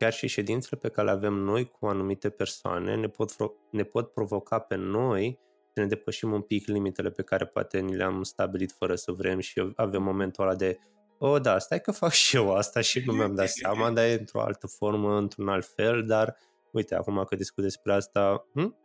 chiar 0.00 0.12
și 0.12 0.26
ședințele 0.26 0.80
pe 0.80 0.88
care 0.88 1.06
le 1.06 1.12
avem 1.12 1.32
noi 1.32 1.70
cu 1.70 1.86
anumite 1.86 2.30
persoane 2.30 2.96
ne 2.96 3.08
pot, 3.08 3.30
ne 3.70 3.82
pot 3.82 4.12
provoca 4.12 4.58
pe 4.58 4.74
noi 4.74 5.38
să 5.74 5.80
ne 5.80 5.86
depășim 5.86 6.32
un 6.32 6.40
pic 6.40 6.66
limitele 6.66 7.10
pe 7.10 7.22
care 7.22 7.46
poate 7.46 7.80
ni 7.80 7.96
le-am 7.96 8.22
stabilit 8.22 8.72
fără 8.72 8.94
să 8.94 9.12
vrem 9.12 9.38
și 9.38 9.72
avem 9.76 10.02
momentul 10.02 10.44
ăla 10.44 10.54
de 10.54 10.78
o, 11.18 11.38
da, 11.38 11.58
stai 11.58 11.80
că 11.80 11.92
fac 11.92 12.10
și 12.10 12.36
eu 12.36 12.54
asta 12.54 12.80
și 12.80 13.02
nu 13.06 13.12
mi-am 13.12 13.34
dat 13.34 13.48
seama, 13.48 13.90
dar 13.90 14.04
e 14.04 14.12
într-o 14.12 14.40
altă 14.40 14.66
formă, 14.66 15.16
într-un 15.16 15.48
alt 15.48 15.66
fel, 15.74 16.06
dar 16.06 16.36
uite, 16.72 16.94
acum 16.94 17.24
că 17.28 17.36
discut 17.36 17.62
despre 17.62 17.92
asta, 17.92 18.46
hm? 18.54 18.76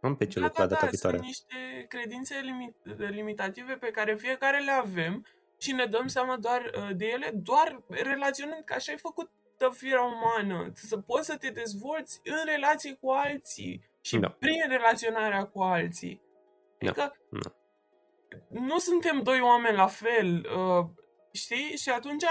am 0.00 0.16
pe 0.16 0.26
ce 0.26 0.38
da, 0.38 0.44
lucra 0.44 0.66
da, 0.66 0.68
data 0.68 0.84
da, 0.84 0.90
viitoare. 0.90 1.16
Sunt 1.16 1.28
niște 1.28 1.86
credințe 1.88 2.34
limit- 2.40 3.10
limitative 3.10 3.72
pe 3.72 3.90
care 3.90 4.14
fiecare 4.14 4.60
le 4.64 4.70
avem 4.70 5.26
și 5.58 5.72
ne 5.72 5.84
dăm 5.84 6.06
seama 6.06 6.36
doar 6.36 6.60
uh, 6.76 6.96
de 6.96 7.06
ele, 7.06 7.30
doar 7.34 7.82
relaționând 7.88 8.62
că 8.64 8.74
așa 8.74 8.92
ai 8.92 8.98
făcut 8.98 9.30
toată 9.62 9.76
firea 9.76 10.02
umană, 10.02 10.70
să 10.74 10.98
poți 10.98 11.26
să 11.26 11.36
te 11.36 11.50
dezvolți 11.50 12.20
în 12.24 12.38
relație 12.44 12.94
cu 13.00 13.10
alții 13.10 13.90
și 14.00 14.18
da. 14.18 14.28
prin 14.28 14.62
relaționarea 14.68 15.44
cu 15.44 15.60
alții. 15.60 16.22
Da. 16.78 16.90
Adică 16.90 17.16
da. 17.30 17.50
nu 18.48 18.78
suntem 18.78 19.22
doi 19.22 19.40
oameni 19.40 19.76
la 19.76 19.86
fel, 19.86 20.46
uh, 20.56 20.86
știi? 21.32 21.76
Și 21.76 21.90
atunci 21.90 22.24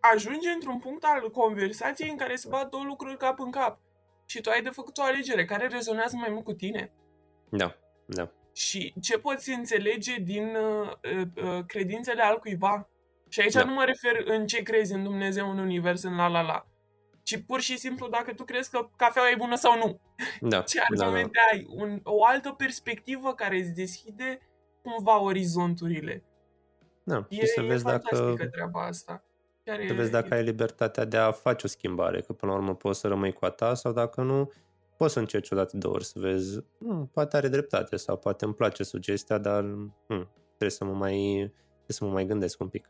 ajunge 0.00 0.50
într-un 0.50 0.78
punct 0.78 1.04
al 1.04 1.30
conversației 1.30 2.10
în 2.10 2.16
care 2.16 2.36
se 2.36 2.48
bat 2.48 2.68
două 2.68 2.84
lucruri 2.84 3.16
cap 3.16 3.38
în 3.38 3.50
cap. 3.50 3.80
Și 4.26 4.40
tu 4.40 4.50
ai 4.50 4.62
de 4.62 4.70
făcut 4.70 4.98
o 4.98 5.02
alegere 5.02 5.44
care 5.44 5.66
rezonează 5.66 6.16
mai 6.16 6.30
mult 6.30 6.44
cu 6.44 6.52
tine. 6.52 6.92
Da, 7.50 7.76
da. 8.06 8.30
Și 8.52 8.94
ce 9.00 9.18
poți 9.18 9.50
înțelege 9.50 10.16
din 10.16 10.56
uh, 10.56 10.90
uh, 11.44 11.64
credințele 11.66 12.22
al 12.22 12.38
cuiva 12.38 12.88
și 13.28 13.40
aici 13.40 13.52
da. 13.52 13.64
nu 13.64 13.72
mă 13.72 13.84
refer 13.84 14.22
în 14.24 14.46
ce 14.46 14.62
crezi 14.62 14.92
în 14.92 15.02
Dumnezeu, 15.02 15.50
în 15.50 15.58
univers, 15.58 16.02
în 16.02 16.16
la 16.16 16.28
la 16.28 16.42
la. 16.42 16.66
Ci 17.22 17.42
pur 17.46 17.60
și 17.60 17.78
simplu 17.78 18.08
dacă 18.08 18.32
tu 18.32 18.44
crezi 18.44 18.70
că 18.70 18.88
cafeaua 18.96 19.30
e 19.30 19.34
bună 19.38 19.56
sau 19.56 19.78
nu. 19.78 20.00
Da. 20.40 20.60
ce 20.70 20.80
argumente 20.90 21.30
da, 21.32 21.40
da. 21.50 21.56
ai? 21.56 21.66
Un, 21.70 22.00
o 22.02 22.24
altă 22.24 22.50
perspectivă 22.50 23.34
care 23.34 23.56
îți 23.56 23.74
deschide 23.74 24.38
cumva 24.82 25.20
orizonturile. 25.20 26.24
Da. 27.04 27.26
E, 27.28 27.46
să 27.46 27.60
vezi 27.60 27.86
e 27.86 27.90
dacă 27.90 28.48
treaba 28.50 28.86
asta. 28.86 29.24
Chiar 29.64 29.76
să 29.86 29.92
e, 29.92 29.96
vezi 29.96 30.10
dacă 30.10 30.28
e... 30.30 30.36
ai 30.36 30.42
libertatea 30.42 31.04
de 31.04 31.16
a 31.16 31.30
face 31.30 31.66
o 31.66 31.68
schimbare, 31.68 32.20
că 32.20 32.32
până 32.32 32.52
la 32.52 32.58
urmă 32.58 32.74
poți 32.74 33.00
să 33.00 33.08
rămâi 33.08 33.32
cu 33.32 33.44
a 33.44 33.50
ta 33.50 33.74
sau 33.74 33.92
dacă 33.92 34.22
nu, 34.22 34.52
poți 34.96 35.12
să 35.12 35.18
încerci 35.18 35.50
o 35.50 35.56
dată 35.56 35.76
două 35.76 35.94
ori 35.94 36.04
să 36.04 36.18
vezi, 36.18 36.60
hmm, 36.78 37.06
poate 37.12 37.36
are 37.36 37.48
dreptate 37.48 37.96
sau 37.96 38.16
poate 38.16 38.44
îmi 38.44 38.54
place 38.54 38.82
sugestia, 38.82 39.38
dar 39.38 39.62
hmm, 40.06 40.28
trebuie 40.46 40.70
să 40.70 40.84
mă 40.84 40.92
mai 40.92 41.50
trebuie 41.74 41.86
să 41.86 42.04
mă 42.04 42.10
mai 42.10 42.26
gândesc 42.26 42.60
un 42.60 42.68
pic 42.68 42.88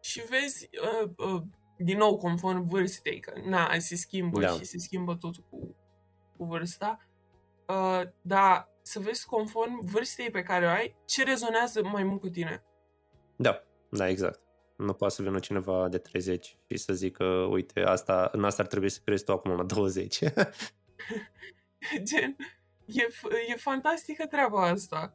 și 0.00 0.22
vezi, 0.28 0.68
uh, 1.02 1.10
uh, 1.16 1.42
din 1.78 1.96
nou, 1.96 2.16
conform 2.16 2.66
vârstei, 2.68 3.20
că 3.20 3.32
na, 3.44 3.78
se 3.78 3.96
schimbă 3.96 4.40
da. 4.40 4.48
și 4.48 4.64
se 4.64 4.78
schimbă 4.78 5.14
tot 5.14 5.36
cu, 5.36 5.76
cu 6.36 6.44
vârsta, 6.44 7.08
uh, 7.68 8.02
dar 8.22 8.68
să 8.82 8.98
vezi 8.98 9.26
conform 9.26 9.80
vârstei 9.86 10.30
pe 10.30 10.42
care 10.42 10.66
o 10.66 10.68
ai, 10.68 10.96
ce 11.04 11.24
rezonează 11.24 11.82
mai 11.84 12.02
mult 12.02 12.20
cu 12.20 12.28
tine. 12.28 12.64
Da, 13.36 13.62
da, 13.90 14.08
exact. 14.08 14.40
Nu 14.76 14.92
poate 14.92 15.14
să 15.14 15.22
vină 15.22 15.38
cineva 15.38 15.88
de 15.88 15.98
30 15.98 16.58
și 16.66 16.76
să 16.76 16.92
zică, 16.92 17.24
uite, 17.24 17.80
asta, 17.80 18.28
în 18.32 18.44
asta 18.44 18.62
ar 18.62 18.68
trebui 18.68 18.88
să 18.88 19.00
crezi 19.04 19.24
tu 19.24 19.32
acum 19.32 19.50
la 19.50 19.62
20. 19.62 20.18
Gen, 22.08 22.36
e, 22.84 23.08
e 23.48 23.56
fantastică 23.56 24.26
treaba 24.26 24.66
asta. 24.66 25.14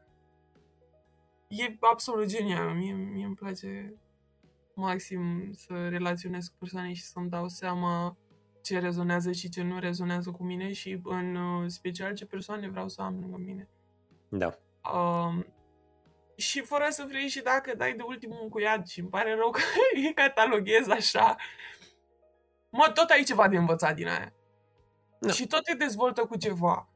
E 1.47 1.75
absolut 1.79 2.27
genial. 2.27 2.75
Mie, 2.75 2.93
mie 2.93 3.25
îmi 3.25 3.35
place 3.35 3.93
maxim 4.75 5.51
să 5.53 5.87
relaționez 5.89 6.47
cu 6.47 6.55
persoane 6.59 6.93
și 6.93 7.03
să-mi 7.03 7.29
dau 7.29 7.47
seama 7.47 8.17
ce 8.61 8.79
rezonează 8.79 9.31
și 9.31 9.49
ce 9.49 9.63
nu 9.63 9.79
rezonează 9.79 10.31
cu 10.31 10.43
mine 10.43 10.71
și 10.73 10.99
în 11.03 11.35
uh, 11.35 11.63
special 11.67 12.13
ce 12.13 12.25
persoane 12.25 12.69
vreau 12.69 12.87
să 12.87 13.01
am 13.01 13.19
lângă 13.19 13.37
mine. 13.37 13.69
Da. 14.29 14.57
Um, 14.93 15.45
și 16.35 16.61
fără 16.61 16.85
să 16.89 17.05
vrei 17.07 17.27
și 17.27 17.41
dacă 17.41 17.75
dai 17.75 17.93
de 17.93 18.03
ultimul 18.03 18.39
încuiat 18.41 18.87
și 18.87 18.99
îmi 18.99 19.09
pare 19.09 19.35
rău 19.35 19.49
că 19.55 19.59
îi 19.93 20.13
cataloghez 20.13 20.87
așa, 20.87 21.35
mă, 22.69 22.91
tot 22.93 23.09
ai 23.09 23.23
ceva 23.23 23.47
de 23.47 23.57
învățat 23.57 23.95
din 23.95 24.07
aia. 24.07 24.33
Da. 25.19 25.31
Și 25.31 25.47
tot 25.47 25.63
te 25.63 25.73
dezvoltă 25.73 26.25
cu 26.25 26.37
ceva 26.37 26.89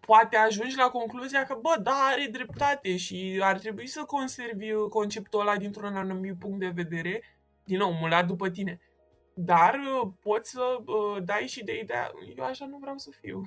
poate 0.00 0.36
ajungi 0.36 0.76
la 0.76 0.88
concluzia 0.88 1.44
că, 1.44 1.58
bă, 1.60 1.80
da, 1.82 2.08
are 2.12 2.28
dreptate 2.32 2.96
și 2.96 3.40
ar 3.42 3.58
trebui 3.58 3.86
să 3.86 4.04
conservi 4.04 4.72
conceptul 4.72 5.40
ăla 5.40 5.56
dintr-un 5.56 5.96
anumit 5.96 6.38
punct 6.38 6.58
de 6.58 6.68
vedere, 6.74 7.22
din 7.64 7.78
nou, 7.78 7.92
mulat 7.92 8.26
după 8.26 8.48
tine. 8.48 8.80
Dar 9.34 9.74
uh, 9.74 10.10
poți 10.20 10.50
să 10.50 10.62
uh, 10.86 11.22
dai 11.24 11.46
și 11.46 11.64
de 11.64 11.78
ideea, 11.78 12.10
eu 12.36 12.44
așa 12.44 12.66
nu 12.66 12.78
vreau 12.78 12.98
să 12.98 13.10
fiu. 13.20 13.42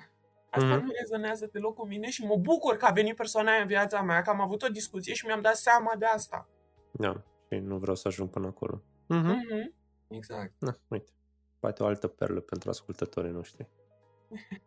Asta 0.50 0.78
mm-hmm. 0.78 0.82
nu 0.82 0.92
rezonează 1.00 1.50
deloc 1.52 1.76
cu 1.76 1.88
mine 1.88 2.10
și 2.10 2.26
mă 2.26 2.36
bucur 2.36 2.78
că 2.78 2.86
a 2.86 2.92
venit 2.92 3.16
persoana 3.16 3.52
aia 3.52 3.62
în 3.62 3.68
viața 3.68 4.02
mea, 4.02 4.22
că 4.22 4.30
am 4.30 4.42
avut 4.42 4.62
o 4.62 4.68
discuție 4.68 5.14
și 5.14 5.26
mi-am 5.26 5.42
dat 5.42 5.56
seama 5.56 5.96
de 5.98 6.06
asta. 6.06 6.50
Da, 6.92 7.24
și 7.50 7.58
nu 7.60 7.78
vreau 7.78 7.96
să 7.96 8.08
ajung 8.08 8.30
până 8.30 8.48
acolo. 8.48 8.82
Mm-hmm. 9.14 9.36
Mm-hmm. 9.36 9.74
Exact. 10.08 10.54
Da, 10.58 10.78
uite. 10.88 11.12
Poate 11.60 11.84
o 11.84 11.86
altă 11.86 12.08
perlă 12.08 12.40
pentru 12.40 12.70
ascultătorii 12.70 13.32
noștri. 13.32 13.70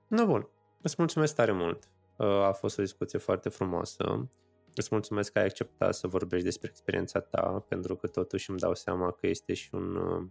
nu, 0.07 0.27
bun. 0.31 0.49
Îți 0.83 0.95
mulțumesc 0.99 1.35
tare 1.35 1.53
mult. 1.53 1.89
Uh, 2.17 2.27
a 2.27 2.53
fost 2.53 2.79
o 2.79 2.83
discuție 2.83 3.19
foarte 3.19 3.49
frumoasă. 3.49 4.29
îți 4.75 4.89
mulțumesc 4.91 5.33
că 5.33 5.39
ai 5.39 5.45
acceptat 5.45 5.95
să 5.95 6.07
vorbești 6.07 6.45
despre 6.45 6.69
experiența 6.71 7.21
ta, 7.21 7.65
pentru 7.69 7.97
că 7.97 8.07
totuși 8.07 8.51
îmi 8.51 8.59
dau 8.59 8.75
seama 8.75 9.11
că 9.11 9.27
este 9.27 9.55
și 9.55 9.75
un, 9.75 9.97
uh, 9.97 10.27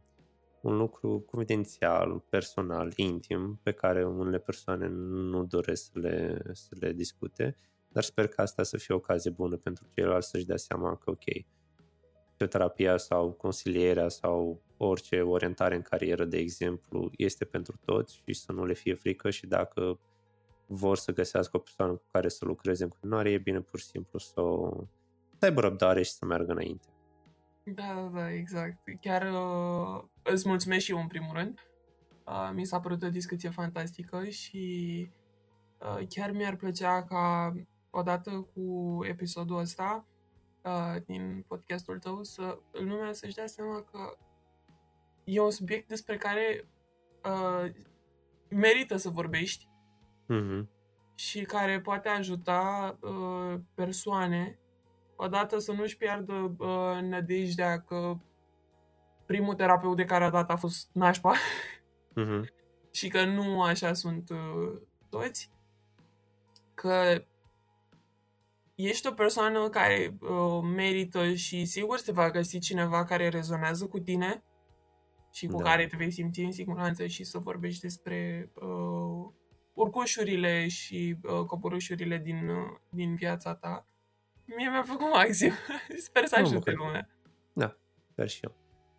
un 0.62 0.78
lucru 0.78 1.20
confidențial, 1.20 2.24
personal, 2.30 2.92
intim, 2.96 3.60
pe 3.64 3.72
care 3.72 4.06
unele 4.06 4.40
persoane 4.40 4.88
nu 4.88 5.44
doresc 5.44 5.84
să 5.84 6.00
le, 6.00 6.42
să 6.52 6.76
le 6.80 6.94
discute, 6.94 7.56
dar 7.88 8.04
sper 8.04 8.28
că 8.28 8.42
asta 8.42 8.64
să 8.64 8.78
fie 8.78 8.94
o 8.94 8.98
ocazie 8.98 9.32
bună 9.32 9.56
pentru 9.56 9.86
ceilalți 9.94 10.30
să-și 10.30 10.46
dea 10.46 10.58
seama 10.58 10.96
că, 10.96 11.10
ok, 11.10 11.24
terapia 12.48 12.98
sau 12.98 13.32
consilierea 13.32 14.10
sau 14.10 14.62
orice 14.78 15.22
orientare 15.22 15.76
în 15.76 15.82
carieră, 15.82 16.26
de 16.26 16.38
exemplu, 16.38 17.12
este 17.18 17.46
pentru 17.46 17.80
toți 17.86 18.22
și 18.26 18.34
să 18.34 18.52
nu 18.52 18.66
le 18.66 18.74
fie 18.74 18.94
frică 18.94 19.30
și 19.30 19.48
dacă 19.48 20.00
vor 20.68 20.98
să 20.98 21.14
găsească 21.14 21.58
o 21.58 21.60
persoană 21.60 21.92
cu 21.92 22.04
care 22.12 22.28
să 22.28 22.46
lucreze 22.46 22.84
în 22.84 22.90
continuare, 22.90 23.32
e 23.32 23.38
bine 23.38 23.62
pur 23.62 23.80
și 23.80 23.86
simplu 23.86 24.20
să, 24.20 24.42
să 25.38 25.46
aibă 25.46 25.62
răbdare 25.62 26.02
și 26.02 26.12
să 26.12 26.26
meargă 26.26 26.52
înainte. 26.52 26.88
Da, 27.64 27.94
da, 27.96 28.20
da, 28.20 28.32
exact. 28.32 28.78
Chiar 29.02 29.22
uh, 29.22 30.04
îți 30.24 30.48
mulțumesc 30.48 30.84
și 30.84 30.92
eu 30.92 31.00
în 31.00 31.08
primul 31.08 31.34
rând. 31.34 31.60
Uh, 32.26 32.52
mi 32.54 32.66
s-a 32.66 32.80
părut 32.80 33.04
o 33.04 33.10
discuție 33.10 33.50
fantastică 33.50 34.26
și 34.26 35.10
uh, 35.80 36.08
chiar 36.10 36.32
mi-ar 36.32 36.56
plăcea 36.56 37.04
ca 37.04 37.54
odată 37.90 38.48
cu 38.54 39.00
episodul 39.04 39.58
ăsta 39.58 40.08
uh, 40.64 41.02
din 41.06 41.46
podcastul 41.48 42.00
tău 42.00 42.24
să 42.24 42.60
lumea 42.72 43.14
să-și 43.14 43.36
dea 43.36 43.48
seama 43.48 43.82
că 43.82 44.18
e 45.24 45.42
un 45.42 45.52
subiect 45.52 45.88
despre 45.88 46.18
care 46.18 46.70
uh, 47.26 47.72
merită 48.50 48.98
să 48.98 49.10
vorbești 49.10 49.70
mm-hmm. 50.34 50.68
și 51.16 51.42
care 51.42 51.82
poate 51.82 52.10
ajuta 52.10 52.98
uh, 53.02 53.60
persoane 53.76 54.60
odată 55.16 55.60
să 55.60 55.72
nu-și 55.72 55.98
piardă 55.98 56.56
uh, 56.58 57.02
nădejdea 57.02 57.80
că 57.80 58.18
primul 59.26 59.54
terapeut 59.54 59.96
de 59.96 60.06
care 60.06 60.24
a 60.24 60.30
dat 60.30 60.50
a 60.50 60.56
fost 60.56 60.90
nașpa 60.94 61.34
mm-hmm. 62.20 62.44
și 62.92 63.08
că 63.08 63.26
nu 63.26 63.62
așa 63.62 63.94
sunt 63.94 64.30
uh, 64.30 64.82
toți, 65.10 65.52
că 66.74 67.24
ești 68.76 69.08
o 69.08 69.12
persoană 69.12 69.70
care 69.70 70.18
uh, 70.22 70.62
merită 70.76 71.34
și 71.34 71.66
sigur 71.66 71.98
se 71.98 72.12
va 72.12 72.30
găsi 72.30 72.60
cineva 72.60 73.04
care 73.04 73.30
rezonează 73.30 73.88
cu 73.88 74.00
tine 74.00 74.44
și 75.32 75.48
cu 75.48 75.58
da. 75.58 75.64
care 75.64 75.88
te 75.88 75.96
vei 75.98 76.12
simți 76.12 76.40
în 76.40 76.52
siguranță 76.52 77.08
și 77.08 77.24
să 77.24 77.38
vorbești 77.38 77.82
despre 77.82 78.52
uh, 78.54 79.32
urcușurile 79.76 80.68
și 80.68 81.18
uh, 81.24 81.46
coborâșurile 81.46 82.18
din, 82.18 82.50
uh, 82.50 82.78
din 82.90 83.16
viața 83.16 83.56
ta. 83.56 83.88
Mie 84.46 84.70
mi-a 84.70 84.84
făcut 84.84 85.12
maxim. 85.12 85.52
Sper 86.08 86.26
să 86.26 86.36
ajute 86.36 86.72
lumea. 86.72 87.10
Da, 87.54 87.78
sper 88.12 88.30
și 88.30 88.40
eu. 88.44 88.56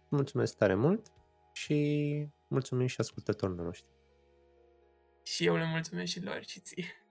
Mulțumesc 0.09 0.57
tare 0.57 0.75
mult 0.75 1.13
și 1.53 2.29
mulțumim 2.49 2.87
și 2.87 3.01
ascultătorilor 3.01 3.65
noștri. 3.65 3.91
Și 5.23 5.47
eu 5.47 5.57
le 5.57 5.67
mulțumesc 5.71 6.13
și 6.13 6.23
lor 6.23 6.43
și 6.45 6.61
ție. 6.61 7.06